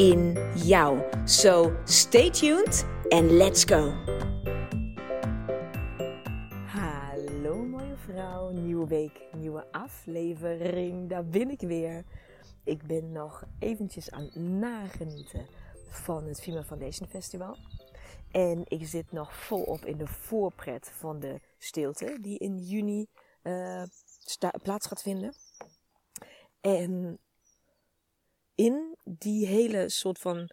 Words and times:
in 0.00 0.38
jou. 0.54 0.98
So 1.24 1.72
stay 1.84 2.30
tuned 2.30 2.84
and 3.08 3.30
let's 3.30 3.64
go. 3.64 3.92
Hallo 6.66 7.64
mooie 7.64 7.96
vrouw, 7.96 8.50
nieuwe 8.50 8.86
week, 8.86 9.20
nieuwe 9.36 9.72
aflevering. 9.72 11.08
Daar 11.08 11.26
ben 11.26 11.50
ik 11.50 11.60
weer. 11.60 12.04
Ik 12.64 12.82
ben 12.82 13.12
nog 13.12 13.44
eventjes 13.58 14.10
aan 14.10 14.22
het 14.22 14.34
nagenieten 14.34 15.46
van 15.88 16.24
het 16.24 16.40
Female 16.40 16.64
Foundation 16.64 17.08
Festival. 17.08 17.56
En 18.30 18.62
ik 18.64 18.86
zit 18.86 19.12
nog 19.12 19.36
volop 19.36 19.84
in 19.84 19.96
de 19.96 20.06
voorpret 20.06 20.92
van 20.98 21.20
de 21.20 21.40
stilte 21.58 22.18
die 22.20 22.38
in 22.38 22.58
juni 22.58 23.06
uh, 23.42 23.82
plaats 24.62 24.86
gaat 24.86 25.02
vinden. 25.02 25.34
En 26.60 27.18
in 28.60 28.96
die 29.04 29.46
hele 29.46 29.88
soort 29.88 30.18
van, 30.18 30.50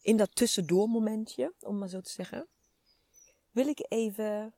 in 0.00 0.16
dat 0.16 0.34
tussendoor 0.34 0.88
momentje, 0.88 1.54
om 1.60 1.78
maar 1.78 1.88
zo 1.88 2.00
te 2.00 2.10
zeggen, 2.10 2.48
wil 3.50 3.66
ik 3.66 3.86
even 3.88 4.54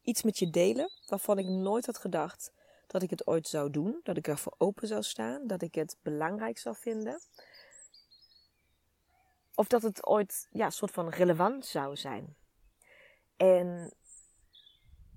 iets 0.00 0.22
met 0.22 0.38
je 0.38 0.50
delen 0.50 0.90
waarvan 1.06 1.38
ik 1.38 1.46
nooit 1.46 1.86
had 1.86 1.98
gedacht 1.98 2.52
dat 2.86 3.02
ik 3.02 3.10
het 3.10 3.26
ooit 3.26 3.48
zou 3.48 3.70
doen, 3.70 4.00
dat 4.02 4.16
ik 4.16 4.28
ervoor 4.28 4.54
open 4.58 4.88
zou 4.88 5.02
staan, 5.02 5.46
dat 5.46 5.62
ik 5.62 5.74
het 5.74 5.96
belangrijk 6.02 6.58
zou 6.58 6.76
vinden. 6.76 7.20
Of 9.54 9.66
dat 9.66 9.82
het 9.82 10.06
ooit 10.06 10.48
ja, 10.50 10.70
soort 10.70 10.90
van 10.90 11.08
relevant 11.08 11.66
zou 11.66 11.96
zijn. 11.96 12.36
En 13.36 13.94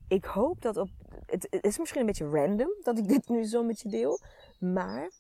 ik 0.08 0.26
hoop 0.26 0.62
dat 0.62 0.78
op. 0.78 0.90
Het 1.26 1.48
is 1.62 1.78
misschien 1.78 2.00
een 2.00 2.06
beetje 2.06 2.30
random 2.30 2.70
dat 2.82 2.98
ik 2.98 3.08
dit 3.08 3.28
nu 3.28 3.44
zo 3.44 3.64
met 3.64 3.82
je 3.82 3.90
deel. 3.90 4.20
Maar 4.60 5.12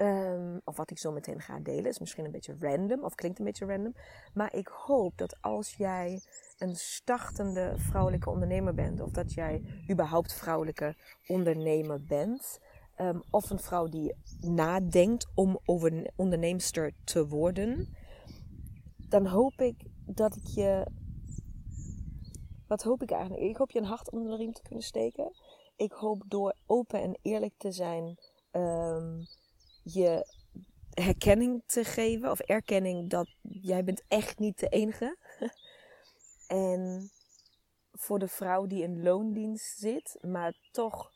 Ehm, 0.00 0.58
of 0.64 0.76
wat 0.76 0.90
ik 0.90 0.98
zo 0.98 1.12
meteen 1.12 1.40
ga 1.40 1.58
delen 1.58 1.84
is 1.84 1.98
misschien 1.98 2.24
een 2.24 2.30
beetje 2.30 2.56
random 2.60 3.04
of 3.04 3.14
klinkt 3.14 3.38
een 3.38 3.44
beetje 3.44 3.66
random. 3.66 3.94
Maar 4.34 4.54
ik 4.54 4.66
hoop 4.68 5.18
dat 5.18 5.36
als 5.40 5.74
jij 5.74 6.22
een 6.58 6.76
startende 6.76 7.72
vrouwelijke 7.76 8.30
ondernemer 8.30 8.74
bent, 8.74 9.00
of 9.00 9.10
dat 9.10 9.32
jij 9.32 9.62
überhaupt 9.90 10.34
vrouwelijke 10.34 10.94
ondernemer 11.26 12.04
bent, 12.04 12.60
ehm, 12.94 13.20
of 13.30 13.50
een 13.50 13.58
vrouw 13.58 13.86
die 13.88 14.14
nadenkt 14.40 15.26
om 15.34 15.58
over 15.64 16.10
onderneemster 16.16 16.92
te 17.04 17.28
worden, 17.28 17.96
dan 19.08 19.26
hoop 19.26 19.60
ik 19.60 19.84
dat 20.06 20.36
ik 20.36 20.46
je. 20.46 20.86
Wat 22.66 22.82
hoop 22.82 23.02
ik 23.02 23.10
eigenlijk? 23.10 23.42
Ik 23.42 23.56
hoop 23.56 23.70
je 23.70 23.78
een 23.78 23.84
hart 23.84 24.10
onder 24.10 24.30
de 24.30 24.36
riem 24.36 24.52
te 24.52 24.62
kunnen 24.62 24.84
steken. 24.84 25.36
Ik 25.76 25.92
hoop 25.92 26.22
door 26.26 26.54
open 26.66 27.02
en 27.02 27.18
eerlijk 27.22 27.54
te 27.56 27.72
zijn. 27.72 28.18
Um, 28.52 29.26
je 29.82 30.26
herkenning 30.90 31.62
te 31.66 31.84
geven 31.84 32.30
of 32.30 32.40
erkenning 32.40 33.10
dat 33.10 33.28
jij 33.42 33.84
bent 33.84 34.02
echt 34.08 34.38
niet 34.38 34.58
de 34.58 34.68
enige. 34.68 35.16
en 36.46 37.10
voor 37.92 38.18
de 38.18 38.28
vrouw 38.28 38.66
die 38.66 38.82
in 38.82 39.02
loondienst 39.02 39.78
zit, 39.78 40.18
maar 40.20 40.54
toch 40.70 41.10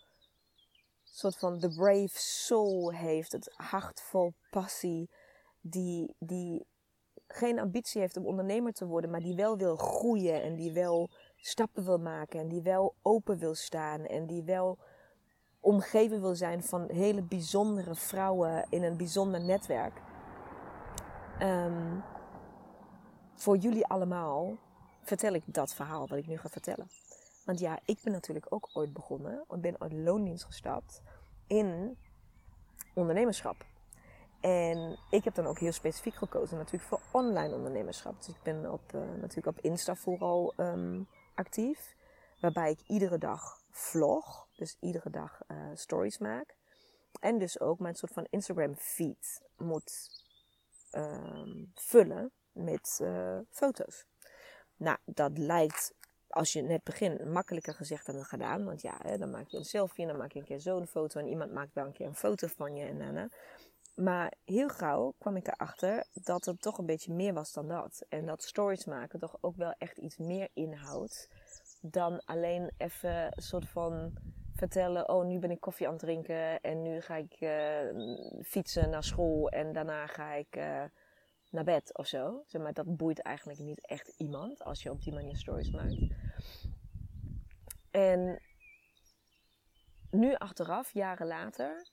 soort 1.03 1.37
van 1.37 1.59
de 1.59 1.69
brave 1.69 2.19
soul 2.19 2.93
heeft, 2.93 3.33
het 3.33 3.53
hart 3.57 4.01
vol 4.01 4.35
passie, 4.51 5.11
die, 5.61 6.15
die 6.19 6.67
geen 7.27 7.59
ambitie 7.59 8.01
heeft 8.01 8.17
om 8.17 8.27
ondernemer 8.27 8.73
te 8.73 8.87
worden, 8.87 9.11
maar 9.11 9.21
die 9.21 9.35
wel 9.35 9.57
wil 9.57 9.77
groeien 9.77 10.43
en 10.43 10.55
die 10.57 10.73
wel 10.73 11.11
stappen 11.37 11.85
wil 11.85 11.99
maken 11.99 12.41
en 12.41 12.49
die 12.49 12.63
wel 12.63 12.95
open 13.03 13.39
wil 13.39 13.55
staan 13.55 14.05
en 14.05 14.27
die 14.27 14.43
wel 14.43 14.79
omgeven 15.65 16.21
wil 16.21 16.35
zijn 16.35 16.63
van 16.63 16.89
hele 16.89 17.23
bijzondere 17.23 17.95
vrouwen 17.95 18.67
in 18.69 18.83
een 18.83 18.97
bijzonder 18.97 19.41
netwerk. 19.41 20.01
Um, 21.43 22.03
voor 23.35 23.57
jullie 23.57 23.87
allemaal 23.87 24.57
vertel 25.03 25.33
ik 25.33 25.43
dat 25.47 25.75
verhaal 25.75 26.09
wat 26.09 26.19
ik 26.19 26.27
nu 26.27 26.39
ga 26.39 26.49
vertellen. 26.49 26.89
Want 27.45 27.59
ja, 27.59 27.79
ik 27.85 27.99
ben 28.03 28.13
natuurlijk 28.13 28.47
ook 28.49 28.71
ooit 28.73 28.93
begonnen. 28.93 29.45
Ik 29.51 29.61
ben 29.61 29.81
uit 29.81 29.93
loondienst 29.93 30.45
gestapt 30.45 31.03
in 31.47 31.97
ondernemerschap. 32.95 33.57
En 34.41 34.99
ik 35.11 35.25
heb 35.25 35.35
dan 35.35 35.47
ook 35.47 35.59
heel 35.59 35.73
specifiek 35.73 36.15
gekozen 36.15 36.57
natuurlijk 36.57 36.85
voor 36.85 37.01
online 37.11 37.55
ondernemerschap. 37.55 38.17
Dus 38.17 38.29
ik 38.29 38.43
ben 38.43 38.73
op, 38.73 38.93
uh, 38.95 39.01
natuurlijk 39.21 39.59
op 39.59 39.65
Insta 39.65 39.95
vooral 39.95 40.53
um, 40.57 41.09
actief. 41.35 41.95
Waarbij 42.41 42.71
ik 42.71 42.81
iedere 42.87 43.19
dag 43.19 43.61
vlog. 43.71 44.44
Dus 44.57 44.77
iedere 44.81 45.11
dag 45.11 45.41
uh, 45.49 45.71
stories 45.75 46.19
maak. 46.19 46.57
En 47.21 47.39
dus 47.39 47.61
ook 47.61 47.79
mijn 47.79 47.95
soort 47.95 48.13
van 48.13 48.27
Instagram 48.31 48.75
feed 48.77 49.43
moet 49.57 50.09
uh, 50.93 51.65
vullen 51.75 52.33
met 52.53 52.99
uh, 53.03 53.39
foto's. 53.51 54.07
Nou, 54.77 54.99
dat 55.05 55.39
lijkt 55.39 55.95
als 56.29 56.53
je 56.53 56.63
net 56.63 56.83
begint 56.83 57.25
makkelijker 57.25 57.75
gezegd 57.75 58.07
dan 58.07 58.25
gedaan. 58.25 58.65
Want 58.65 58.83
ja, 58.83 58.99
hè, 59.03 59.19
dan 59.19 59.31
maak 59.31 59.49
je 59.49 59.57
een 59.57 59.65
selfie 59.65 60.05
en 60.05 60.11
dan 60.11 60.19
maak 60.19 60.33
je 60.33 60.39
een 60.39 60.45
keer 60.45 60.61
zo'n 60.61 60.87
foto. 60.87 61.21
En 61.21 61.27
iemand 61.27 61.53
maakt 61.53 61.75
wel 61.75 61.87
een 61.87 61.93
keer 61.93 62.07
een 62.07 62.15
foto 62.15 62.47
van 62.47 62.77
je 62.77 62.87
en 62.87 62.99
daarna. 62.99 63.29
Maar 63.95 64.33
heel 64.45 64.69
gauw 64.69 65.15
kwam 65.19 65.37
ik 65.37 65.47
erachter 65.47 66.07
dat 66.13 66.45
het 66.45 66.63
toch 66.63 66.79
een 66.79 66.87
beetje 66.87 67.13
meer 67.13 67.35
was 67.35 67.53
dan 67.53 67.69
dat. 67.69 68.05
En 68.09 68.27
dat 68.27 68.43
stories 68.43 68.85
maken 68.85 69.19
toch 69.19 69.37
ook 69.41 69.57
wel 69.57 69.75
echt 69.79 69.99
iets 69.99 70.17
meer 70.17 70.49
inhoudt 70.53 71.29
dan 71.81 72.25
alleen 72.25 72.73
even 72.77 73.11
een 73.11 73.43
soort 73.43 73.69
van 73.69 74.13
vertellen: 74.65 75.09
Oh, 75.09 75.25
nu 75.25 75.39
ben 75.39 75.51
ik 75.51 75.61
koffie 75.61 75.87
aan 75.87 75.93
het 75.93 76.03
drinken 76.03 76.61
en 76.61 76.83
nu 76.83 77.01
ga 77.01 77.17
ik 77.17 77.41
uh, 77.41 78.43
fietsen 78.43 78.91
naar 78.91 79.05
school 79.05 79.49
en 79.49 79.73
daarna 79.73 80.07
ga 80.07 80.33
ik 80.33 80.57
uh, 80.57 80.85
naar 81.51 81.65
bed 81.65 81.97
of 81.97 82.07
zo. 82.07 82.43
Zeg 82.47 82.63
maar, 82.63 82.73
dat 82.73 82.97
boeit 82.97 83.23
eigenlijk 83.23 83.59
niet 83.59 83.87
echt 83.87 84.15
iemand 84.17 84.65
als 84.65 84.83
je 84.83 84.91
op 84.91 85.03
die 85.03 85.13
manier 85.13 85.37
stories 85.37 85.71
maakt. 85.71 85.97
En 87.91 88.43
nu 90.11 90.35
achteraf, 90.35 90.93
jaren 90.93 91.27
later, 91.27 91.89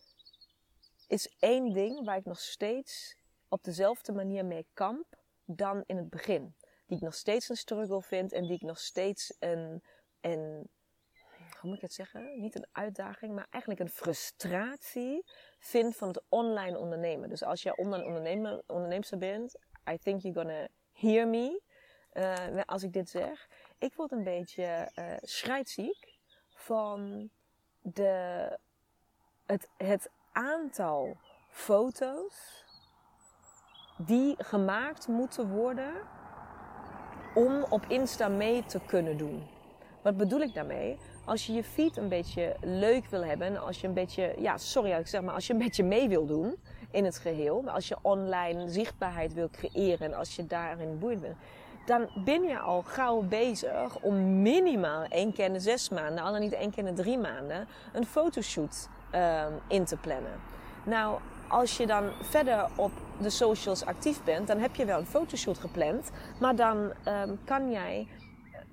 is 1.07 1.35
één 1.39 1.73
ding 1.73 2.05
waar 2.05 2.17
ik 2.17 2.25
nog 2.25 2.39
steeds 2.39 3.17
op 3.47 3.63
dezelfde 3.63 4.11
manier 4.11 4.45
mee 4.45 4.67
kamp 4.73 5.05
dan 5.45 5.83
in 5.85 5.97
het 5.97 6.09
begin 6.09 6.55
die 6.85 6.97
ik 6.97 7.03
nog 7.03 7.15
steeds 7.15 7.49
een 7.49 7.55
struggle 7.55 8.01
vind 8.01 8.31
en 8.33 8.41
die 8.41 8.55
ik 8.55 8.61
nog 8.61 8.79
steeds 8.79 9.35
een, 9.39 9.83
een 10.21 10.69
hoe 11.61 11.69
moet 11.69 11.77
ik 11.77 11.81
het 11.81 11.93
zeggen? 11.93 12.41
Niet 12.41 12.55
een 12.55 12.67
uitdaging, 12.71 13.35
maar 13.35 13.47
eigenlijk 13.49 13.83
een 13.83 13.89
frustratie 13.89 15.25
vind 15.59 15.95
van 15.95 16.07
het 16.07 16.23
online 16.29 16.77
ondernemen. 16.77 17.29
Dus 17.29 17.43
als 17.43 17.63
je 17.63 17.75
online 17.75 18.05
ondernemer, 18.05 18.61
onderneemster 18.67 19.17
bent, 19.17 19.55
I 19.91 19.97
think 19.97 20.21
you're 20.21 20.39
gonna 20.39 20.67
hear 20.91 21.27
me 21.27 21.61
uh, 22.13 22.61
als 22.65 22.83
ik 22.83 22.93
dit 22.93 23.09
zeg. 23.09 23.47
Ik 23.77 23.93
word 23.93 24.11
een 24.11 24.23
beetje 24.23 24.91
uh, 24.95 25.13
schrijdziek 25.21 26.17
van 26.49 27.29
de, 27.81 28.57
het, 29.45 29.69
het 29.77 30.09
aantal 30.31 31.17
foto's 31.49 32.65
die 33.97 34.35
gemaakt 34.37 35.07
moeten 35.07 35.49
worden 35.49 35.93
om 37.33 37.63
op 37.63 37.85
Insta 37.87 38.27
mee 38.27 38.65
te 38.65 38.79
kunnen 38.85 39.17
doen. 39.17 39.47
Wat 40.03 40.17
bedoel 40.17 40.39
ik 40.39 40.53
daarmee? 40.53 40.97
Als 41.25 41.45
je 41.45 41.53
je 41.53 41.63
feed 41.63 41.97
een 41.97 42.09
beetje 42.09 42.55
leuk 42.61 43.05
wil 43.05 43.23
hebben, 43.23 43.57
als 43.57 43.81
je 43.81 43.87
een 43.87 43.93
beetje, 43.93 44.33
ja, 44.37 44.57
sorry, 44.57 44.91
ik 44.91 45.07
zeg 45.07 45.21
maar, 45.21 45.33
als 45.33 45.47
je 45.47 45.53
een 45.53 45.59
beetje 45.59 45.83
mee 45.83 46.09
wil 46.09 46.25
doen 46.25 46.55
in 46.91 47.05
het 47.05 47.17
geheel, 47.17 47.63
als 47.69 47.87
je 47.87 47.97
online 48.01 48.69
zichtbaarheid 48.69 49.33
wil 49.33 49.49
creëren 49.49 50.11
en 50.11 50.13
als 50.13 50.35
je 50.35 50.45
daarin 50.45 50.99
boeiend 50.99 51.21
bent, 51.21 51.35
dan 51.85 52.09
ben 52.25 52.43
je 52.43 52.59
al 52.59 52.81
gauw 52.81 53.21
bezig 53.21 53.99
om 54.01 54.41
minimaal 54.41 55.03
één 55.03 55.33
keer 55.33 55.45
in 55.45 55.53
de 55.53 55.59
zes 55.59 55.89
maanden, 55.89 56.23
al 56.23 56.31
dan 56.31 56.41
niet 56.41 56.53
één 56.53 56.71
keer 56.71 56.85
in 56.87 56.95
de 56.95 57.01
drie 57.01 57.17
maanden, 57.17 57.67
een 57.93 58.05
fotoshoot 58.05 58.89
um, 59.15 59.59
in 59.67 59.85
te 59.85 59.97
plannen. 59.97 60.39
Nou, 60.83 61.19
als 61.47 61.77
je 61.77 61.87
dan 61.87 62.03
verder 62.21 62.67
op 62.75 62.91
de 63.21 63.29
socials 63.29 63.85
actief 63.85 64.23
bent, 64.23 64.47
dan 64.47 64.57
heb 64.57 64.75
je 64.75 64.85
wel 64.85 64.99
een 64.99 65.05
fotoshoot 65.05 65.57
gepland. 65.57 66.11
Maar 66.39 66.55
dan 66.55 66.77
um, 66.77 67.39
kan 67.45 67.71
jij 67.71 68.07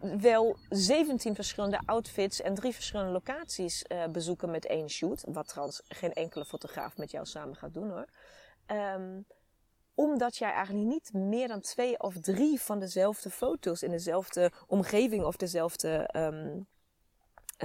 wel 0.00 0.56
17 0.68 1.34
verschillende 1.34 1.80
outfits 1.84 2.40
en 2.40 2.54
drie 2.54 2.72
verschillende 2.72 3.12
locaties 3.12 3.84
uh, 3.88 4.06
bezoeken 4.06 4.50
met 4.50 4.66
één 4.66 4.90
shoot. 4.90 5.24
Wat 5.26 5.48
trouwens 5.48 5.82
geen 5.88 6.12
enkele 6.12 6.44
fotograaf 6.44 6.96
met 6.96 7.10
jou 7.10 7.26
samen 7.26 7.56
gaat 7.56 7.74
doen 7.74 7.90
hoor. 7.90 8.06
Um, 8.66 9.26
Omdat 9.94 10.36
jij 10.36 10.52
eigenlijk 10.52 10.86
niet 10.86 11.12
meer 11.12 11.48
dan 11.48 11.60
twee 11.60 12.00
of 12.00 12.14
drie 12.20 12.60
van 12.60 12.78
dezelfde 12.78 13.30
foto's 13.30 13.82
in 13.82 13.90
dezelfde 13.90 14.52
omgeving 14.66 15.24
of 15.24 15.36
dezelfde. 15.36 16.10
Um, 16.16 16.66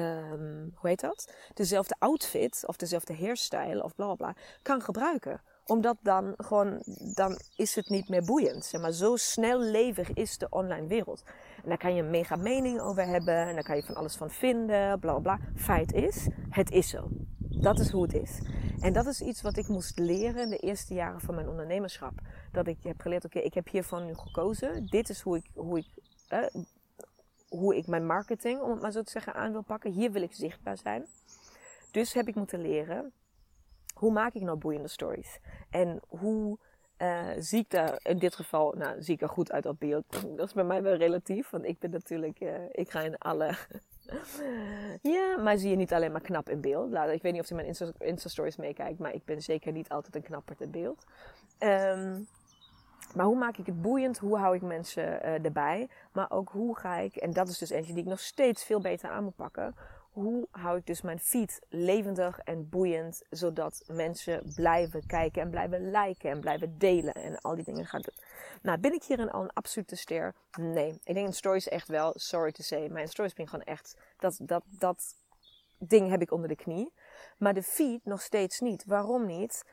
um, 0.04 0.72
hoe 0.76 0.90
heet 0.90 1.00
dat? 1.02 1.34
Dezelfde 1.54 1.96
outfit 2.00 2.64
of 2.66 2.76
dezelfde 2.76 3.16
hairstyle 3.16 3.84
of 3.84 3.96
bla 3.96 4.16
bla 4.16 4.36
kan 4.62 4.82
gebruiken 4.82 5.42
omdat 5.65 5.98
dan 6.01 6.33
gewoon, 6.38 6.81
dan 7.13 7.39
is 7.56 7.75
het 7.75 7.89
niet 7.89 8.10
meer 8.10 8.24
boeiend. 8.24 8.65
Zeg 8.65 8.81
maar, 8.81 8.92
zo 8.92 9.15
snellevig 9.15 10.13
is 10.13 10.38
de 10.38 10.48
online 10.50 10.88
wereld. 10.88 11.24
En 11.63 11.69
daar 11.69 11.77
kan 11.77 11.95
je 11.95 12.01
een 12.01 12.10
mega 12.10 12.36
mening 12.36 12.80
over 12.80 13.06
hebben. 13.06 13.36
En 13.36 13.54
daar 13.54 13.63
kan 13.63 13.75
je 13.75 13.83
van 13.83 13.95
alles 13.95 14.15
van 14.15 14.30
vinden. 14.30 15.00
Bla 15.00 15.19
bla. 15.19 15.39
Feit 15.56 15.94
is, 15.94 16.27
het 16.50 16.71
is 16.71 16.89
zo. 16.89 17.10
Dat 17.39 17.80
is 17.80 17.89
hoe 17.89 18.04
het 18.04 18.13
is. 18.13 18.42
En 18.80 18.94
dat 18.94 19.06
is 19.06 19.21
iets 19.21 19.42
wat 19.42 19.57
ik 19.57 19.68
moest 19.68 20.00
leren 20.00 20.42
in 20.44 20.50
de 20.50 20.57
eerste 20.57 20.94
jaren 20.94 21.21
van 21.21 21.36
mijn 21.36 21.48
ondernemerschap. 21.50 22.13
Dat 22.51 22.68
ik 22.68 22.77
heb 22.83 23.01
geleerd, 23.01 23.25
oké, 23.25 23.39
ik 23.39 23.54
heb 23.54 23.69
hiervan 23.69 24.06
nu 24.06 24.13
gekozen. 24.15 24.86
Dit 24.86 25.10
is 25.10 25.21
hoe 25.21 25.38
ik, 25.38 25.45
hoe 25.54 25.77
ik, 25.77 25.88
hoe 27.50 27.75
ik 27.75 27.88
mijn 27.88 28.06
marketing, 28.06 28.62
om 28.62 28.71
het 28.71 28.81
maar 28.81 28.92
zo 28.92 29.01
te 29.01 29.12
zeggen, 29.12 29.33
aan 29.33 29.51
wil 29.51 29.62
pakken. 29.62 29.92
Hier 29.92 30.12
wil 30.12 30.21
ik 30.21 30.33
zichtbaar 30.33 30.77
zijn. 30.77 31.06
Dus 31.92 32.13
heb 32.13 32.27
ik 32.27 32.36
moeten 32.36 32.62
leren 32.62 33.13
hoe 33.94 34.12
maak 34.12 34.34
ik 34.34 34.42
nou 34.42 34.57
boeiende 34.57 34.88
stories? 34.88 35.40
En 35.69 36.00
hoe 36.07 36.57
uh, 36.98 37.30
zie 37.38 37.60
ik 37.60 37.69
daar 37.69 38.00
in 38.04 38.18
dit 38.18 38.36
geval, 38.36 38.74
nou 38.78 39.01
zie 39.01 39.13
ik 39.13 39.22
er 39.22 39.30
goed 39.30 39.51
uit 39.51 39.66
op 39.66 39.80
beeld. 39.80 40.06
Dat 40.38 40.48
is 40.48 40.54
bij 40.54 40.63
mij 40.63 40.81
wel 40.81 40.95
relatief, 40.95 41.50
want 41.50 41.66
ik 41.66 41.80
ben 41.80 41.92
natuurlijk, 41.92 42.40
uh, 42.40 42.56
ik 42.72 42.90
ga 42.90 43.01
in 43.01 43.18
alle... 43.18 43.56
ja, 45.16 45.38
maar 45.38 45.57
zie 45.57 45.69
je 45.69 45.75
niet 45.75 45.94
alleen 45.94 46.12
maar 46.12 46.22
knap 46.22 46.50
in 46.50 46.62
beeld. 46.62 46.94
Ik 46.94 47.22
weet 47.22 47.34
niet 47.34 47.42
of 47.42 47.50
je 47.50 47.56
mijn 47.56 47.75
Insta-stories 47.98 48.56
meekijkt, 48.56 49.00
maar 49.00 49.13
ik 49.13 49.25
ben 49.25 49.42
zeker 49.42 49.72
niet 49.72 49.90
altijd 49.90 50.16
een 50.16 50.24
knapper 50.24 50.56
in 50.60 50.72
beeld. 50.72 51.06
Um, 51.60 52.28
maar 53.16 53.25
hoe 53.25 53.38
maak 53.38 53.57
ik 53.57 53.66
het 53.66 53.81
boeiend? 53.81 54.18
Hoe 54.18 54.38
hou 54.38 54.56
ik 54.56 54.62
mensen 54.62 55.04
uh, 55.04 55.46
erbij? 55.46 55.89
Maar 56.12 56.31
ook 56.31 56.50
hoe 56.50 56.78
ga 56.78 56.96
ik, 56.96 57.16
en 57.16 57.31
dat 57.31 57.48
is 57.48 57.57
dus 57.57 57.69
eentje 57.69 57.94
die 57.94 58.04
ik 58.04 58.10
nog 58.10 58.19
steeds 58.19 58.63
veel 58.63 58.80
beter 58.80 59.10
aan 59.10 59.24
moet 59.24 59.36
pakken 59.36 59.75
hoe 60.13 60.48
hou 60.51 60.77
ik 60.77 60.86
dus 60.86 61.01
mijn 61.01 61.19
feed 61.19 61.62
levendig 61.69 62.39
en 62.39 62.69
boeiend, 62.69 63.24
zodat 63.30 63.83
mensen 63.88 64.54
blijven 64.56 65.06
kijken 65.06 65.42
en 65.42 65.50
blijven 65.50 65.92
liken 65.92 66.30
en 66.30 66.39
blijven 66.39 66.77
delen 66.77 67.13
en 67.13 67.42
al 67.42 67.56
die 67.56 67.63
dingen 67.63 67.86
gaan 67.86 68.01
doen. 68.01 68.24
Nou, 68.62 68.80
ben 68.80 68.94
ik 68.94 69.04
hierin 69.04 69.31
al 69.31 69.42
een 69.42 69.54
absolute 69.54 69.95
ster? 69.95 70.33
Nee. 70.60 71.00
Ik 71.04 71.13
denk 71.13 71.27
in 71.27 71.33
stories 71.33 71.68
echt 71.68 71.88
wel, 71.88 72.13
sorry 72.15 72.51
to 72.51 72.63
say, 72.63 72.88
mijn 72.88 73.07
stories 73.07 73.33
ben 73.33 73.48
gewoon 73.48 73.65
echt, 73.65 73.98
dat, 74.18 74.38
dat, 74.42 74.63
dat 74.68 75.15
ding 75.77 76.10
heb 76.10 76.21
ik 76.21 76.31
onder 76.31 76.48
de 76.48 76.56
knie. 76.56 76.94
Maar 77.38 77.54
de 77.54 77.63
feed 77.63 78.06
nog 78.06 78.21
steeds 78.21 78.60
niet. 78.60 78.86
Waarom 78.86 79.25
niet? 79.25 79.63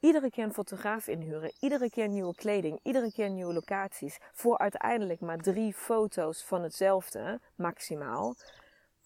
Iedere 0.00 0.30
keer 0.30 0.44
een 0.44 0.52
fotograaf 0.52 1.06
inhuren, 1.06 1.52
iedere 1.60 1.90
keer 1.90 2.08
nieuwe 2.08 2.34
kleding, 2.34 2.80
iedere 2.82 3.12
keer 3.12 3.30
nieuwe 3.30 3.52
locaties. 3.52 4.18
Voor 4.32 4.58
uiteindelijk 4.58 5.20
maar 5.20 5.38
drie 5.38 5.74
foto's 5.74 6.44
van 6.44 6.62
hetzelfde, 6.62 7.40
maximaal 7.54 8.36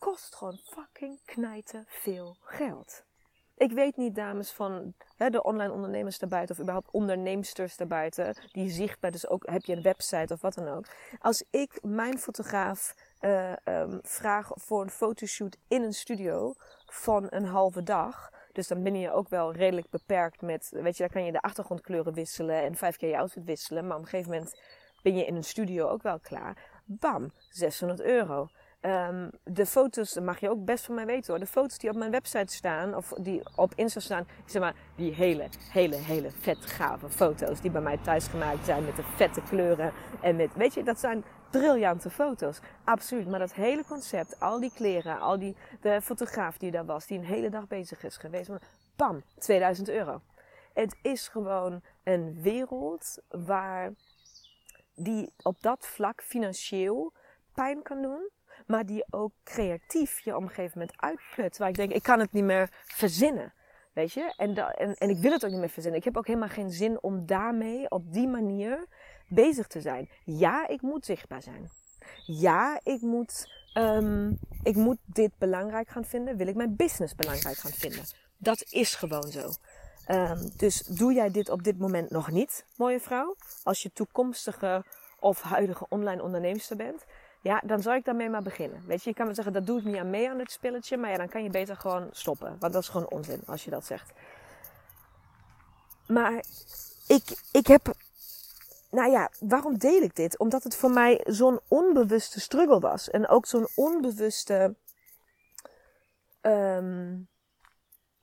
kost 0.01 0.35
gewoon 0.35 0.59
fucking 0.65 1.21
knijten 1.25 1.85
veel 1.89 2.37
geld. 2.41 3.05
Ik 3.57 3.73
weet 3.73 3.97
niet, 3.97 4.15
dames, 4.15 4.53
van 4.53 4.95
hè, 5.17 5.31
de 5.31 5.43
online 5.43 5.73
ondernemers 5.73 6.19
daarbuiten 6.19 6.55
of 6.55 6.61
überhaupt 6.61 6.91
onderneemsters 6.91 7.77
daarbuiten, 7.77 8.37
die 8.53 8.71
zichtbaar, 8.71 9.11
dus 9.11 9.29
ook 9.29 9.47
heb 9.51 9.65
je 9.65 9.77
een 9.77 9.83
website 9.83 10.33
of 10.33 10.41
wat 10.41 10.55
dan 10.55 10.69
ook. 10.69 10.85
Als 11.19 11.45
ik 11.51 11.79
mijn 11.83 12.19
fotograaf 12.19 12.95
uh, 13.21 13.53
um, 13.65 13.99
vraag 14.03 14.51
voor 14.55 14.83
een 14.83 14.91
fotoshoot 14.91 15.57
in 15.69 15.83
een 15.83 15.93
studio 15.93 16.55
van 16.87 17.27
een 17.31 17.45
halve 17.45 17.83
dag, 17.83 18.31
dus 18.53 18.69
dan 18.69 18.83
ben 18.83 18.99
je 18.99 19.13
ook 19.13 19.29
wel 19.29 19.53
redelijk 19.53 19.91
beperkt 19.91 20.43
met, 20.43 20.69
weet 20.71 20.97
je, 20.97 21.03
daar 21.03 21.13
kan 21.13 21.25
je 21.25 21.33
de 21.33 21.41
achtergrondkleuren 21.41 22.15
wisselen 22.15 22.63
en 22.63 22.75
vijf 22.75 22.97
keer 22.97 23.09
je 23.09 23.19
outfit 23.19 23.45
wisselen, 23.45 23.87
maar 23.87 23.97
op 23.97 24.03
een 24.03 24.09
gegeven 24.09 24.33
moment 24.33 24.61
ben 25.03 25.17
je 25.17 25.25
in 25.25 25.37
een 25.37 25.45
studio 25.45 25.89
ook 25.89 26.03
wel 26.03 26.21
klaar. 26.21 26.83
Bam, 26.85 27.33
600 27.49 28.01
euro. 28.01 28.49
Um, 28.83 29.31
de 29.45 29.67
foto's, 29.67 30.13
dat 30.13 30.25
mag 30.25 30.41
je 30.41 30.51
ook 30.51 30.65
best 30.65 30.85
van 30.85 30.95
mij 30.95 31.07
weten 31.07 31.31
hoor. 31.31 31.39
De 31.39 31.51
foto's 31.51 31.79
die 31.79 31.91
op 31.91 31.97
mijn 31.97 32.11
website 32.11 32.55
staan, 32.55 32.95
of 32.97 33.13
die 33.21 33.43
op 33.57 33.73
Insta 33.75 34.01
staan, 34.01 34.27
zeg 34.47 34.63
maar, 34.63 34.75
die 34.97 35.13
hele, 35.13 35.49
hele, 35.73 35.97
hele 35.97 36.31
vet 36.31 36.59
gave 36.59 37.09
foto's 37.09 37.61
die 37.61 37.71
bij 37.71 37.81
mij 37.81 37.99
thuis 37.99 38.27
gemaakt 38.27 38.65
zijn 38.65 38.85
met 38.85 38.97
de 38.97 39.03
vette 39.03 39.43
kleuren. 39.43 39.93
En 40.23 40.37
met, 40.37 40.55
weet 40.55 40.75
je, 40.75 40.83
dat 40.83 40.99
zijn 40.99 41.25
briljante 41.51 42.11
foto's. 42.11 42.61
Absoluut. 42.85 43.29
Maar 43.29 43.39
dat 43.39 43.53
hele 43.53 43.85
concept, 43.85 44.41
al 44.41 44.61
die 44.61 44.73
kleren, 44.75 45.21
al 45.21 45.39
die, 45.39 45.57
de 45.81 46.01
fotograaf 46.03 46.59
die 46.59 46.71
daar 46.71 46.87
was, 46.87 47.07
die 47.07 47.19
een 47.19 47.25
hele 47.25 47.51
dag 47.51 47.67
bezig 47.67 48.05
is 48.05 48.17
geweest, 48.17 48.51
bam, 48.97 49.23
2000 49.39 49.89
euro. 49.89 50.21
Het 50.73 50.97
is 51.03 51.29
gewoon 51.29 51.81
een 52.05 52.43
wereld 52.43 53.19
waar 53.29 53.93
die 54.95 55.33
op 55.43 55.63
dat 55.63 55.87
vlak 55.87 56.23
financieel 56.23 57.13
pijn 57.55 57.83
kan 57.83 58.03
doen 58.03 58.31
maar 58.71 58.87
die 58.87 59.05
ook 59.11 59.33
creatief 59.45 60.21
je 60.21 60.37
op 60.37 60.43
gegeven 60.47 60.79
moment 60.79 61.01
uitput. 61.01 61.59
Waar 61.59 61.69
ik 61.69 61.75
denk, 61.75 61.93
ik 61.93 62.03
kan 62.03 62.19
het 62.21 62.33
niet 62.33 62.45
meer 62.45 62.69
verzinnen. 62.85 63.53
Weet 63.93 64.13
je? 64.13 64.35
En, 64.37 64.57
en, 64.77 64.95
en 64.95 65.11
ik 65.11 65.19
wil 65.19 65.33
het 65.33 65.45
ook 65.45 65.51
niet 65.51 65.61
meer 65.61 65.69
verzinnen. 65.69 65.99
Ik 65.99 66.05
heb 66.05 66.17
ook 66.17 66.27
helemaal 66.27 66.49
geen 66.49 66.71
zin 66.71 67.03
om 67.03 67.27
daarmee 67.27 67.91
op 67.91 68.13
die 68.13 68.29
manier 68.29 68.87
bezig 69.29 69.67
te 69.67 69.81
zijn. 69.81 70.09
Ja, 70.25 70.69
ik 70.69 70.83
moet 70.83 71.05
zichtbaar 71.05 71.43
zijn. 71.43 71.71
Ja, 72.27 72.81
ik 72.83 73.01
moet, 73.01 73.53
um, 73.75 74.39
ik 74.63 74.77
moet 74.77 74.99
dit 75.05 75.31
belangrijk 75.39 75.89
gaan 75.89 76.05
vinden. 76.05 76.37
Wil 76.37 76.47
ik 76.47 76.55
mijn 76.55 76.77
business 76.77 77.15
belangrijk 77.15 77.57
gaan 77.57 77.73
vinden? 77.73 78.05
Dat 78.37 78.65
is 78.71 78.95
gewoon 78.95 79.31
zo. 79.31 79.53
Um, 80.09 80.51
dus 80.57 80.83
doe 80.83 81.13
jij 81.13 81.31
dit 81.31 81.49
op 81.49 81.63
dit 81.63 81.79
moment 81.79 82.11
nog 82.11 82.31
niet, 82.31 82.67
mooie 82.77 83.01
vrouw? 83.01 83.37
Als 83.63 83.83
je 83.83 83.93
toekomstige 83.93 84.85
of 85.19 85.43
huidige 85.43 85.87
online 85.89 86.23
onderneemster 86.23 86.77
bent, 86.77 87.05
ja, 87.41 87.63
dan 87.65 87.83
zou 87.83 87.97
ik 87.97 88.05
daarmee 88.05 88.29
maar 88.29 88.43
beginnen. 88.43 88.83
Weet 88.87 89.03
je, 89.03 89.11
je 89.11 89.17
kan 89.17 89.27
wel 89.27 89.35
zeggen, 89.35 89.53
dat 89.53 89.67
doe 89.67 89.79
ik 89.79 89.85
niet 89.85 89.97
aan 89.97 90.11
mee 90.11 90.31
aan 90.31 90.39
het 90.39 90.51
spelletje. 90.51 90.97
Maar 90.97 91.11
ja, 91.11 91.17
dan 91.17 91.29
kan 91.29 91.43
je 91.43 91.51
beter 91.51 91.77
gewoon 91.77 92.09
stoppen. 92.13 92.57
Want 92.59 92.73
dat 92.73 92.83
is 92.83 92.89
gewoon 92.89 93.11
onzin 93.11 93.43
als 93.47 93.65
je 93.65 93.71
dat 93.71 93.85
zegt. 93.85 94.13
Maar 96.07 96.45
ik, 97.07 97.23
ik 97.53 97.67
heb... 97.67 97.95
Nou 98.91 99.11
ja, 99.11 99.31
waarom 99.41 99.79
deel 99.79 100.03
ik 100.03 100.17
dit? 100.17 100.39
Omdat 100.39 100.63
het 100.63 100.77
voor 100.77 100.91
mij 100.91 101.21
zo'n 101.25 101.61
onbewuste 101.69 102.41
struggle 102.41 102.81
was. 102.81 103.11
En 103.11 103.29
ook 103.29 103.47
zo'n 103.47 103.69
onbewuste... 103.75 104.75
Um, 106.43 107.29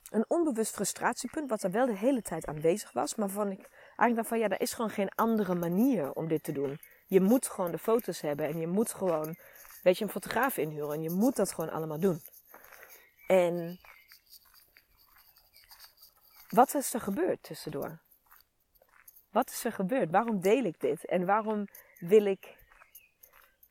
een 0.09 0.25
onbewust 0.27 0.73
frustratiepunt, 0.73 1.49
wat 1.49 1.63
er 1.63 1.71
wel 1.71 1.85
de 1.85 1.97
hele 1.97 2.21
tijd 2.21 2.45
aanwezig 2.45 2.91
was. 2.91 3.15
Maar 3.15 3.29
van 3.29 3.51
ik 3.51 3.69
eigenlijk 3.85 4.15
dacht 4.15 4.27
van, 4.27 4.39
ja, 4.39 4.49
er 4.49 4.61
is 4.61 4.73
gewoon 4.73 4.89
geen 4.89 5.11
andere 5.15 5.55
manier 5.55 6.13
om 6.13 6.27
dit 6.27 6.43
te 6.43 6.51
doen. 6.51 6.79
Je 7.07 7.21
moet 7.21 7.47
gewoon 7.47 7.71
de 7.71 7.77
foto's 7.77 8.21
hebben 8.21 8.47
en 8.47 8.59
je 8.59 8.67
moet 8.67 8.93
gewoon, 8.93 9.35
weet 9.83 9.97
je, 9.97 10.03
een 10.03 10.09
fotograaf 10.09 10.57
inhuren. 10.57 10.93
En 10.93 11.01
je 11.01 11.09
moet 11.09 11.35
dat 11.35 11.53
gewoon 11.53 11.71
allemaal 11.71 11.99
doen. 11.99 12.21
En 13.27 13.79
wat 16.49 16.73
is 16.73 16.93
er 16.93 17.01
gebeurd 17.01 17.43
tussendoor? 17.43 17.99
Wat 19.31 19.49
is 19.49 19.63
er 19.63 19.71
gebeurd? 19.71 20.11
Waarom 20.11 20.41
deel 20.41 20.63
ik 20.63 20.79
dit? 20.79 21.05
En 21.05 21.25
waarom 21.25 21.67
wil 21.99 22.25
ik, 22.25 22.57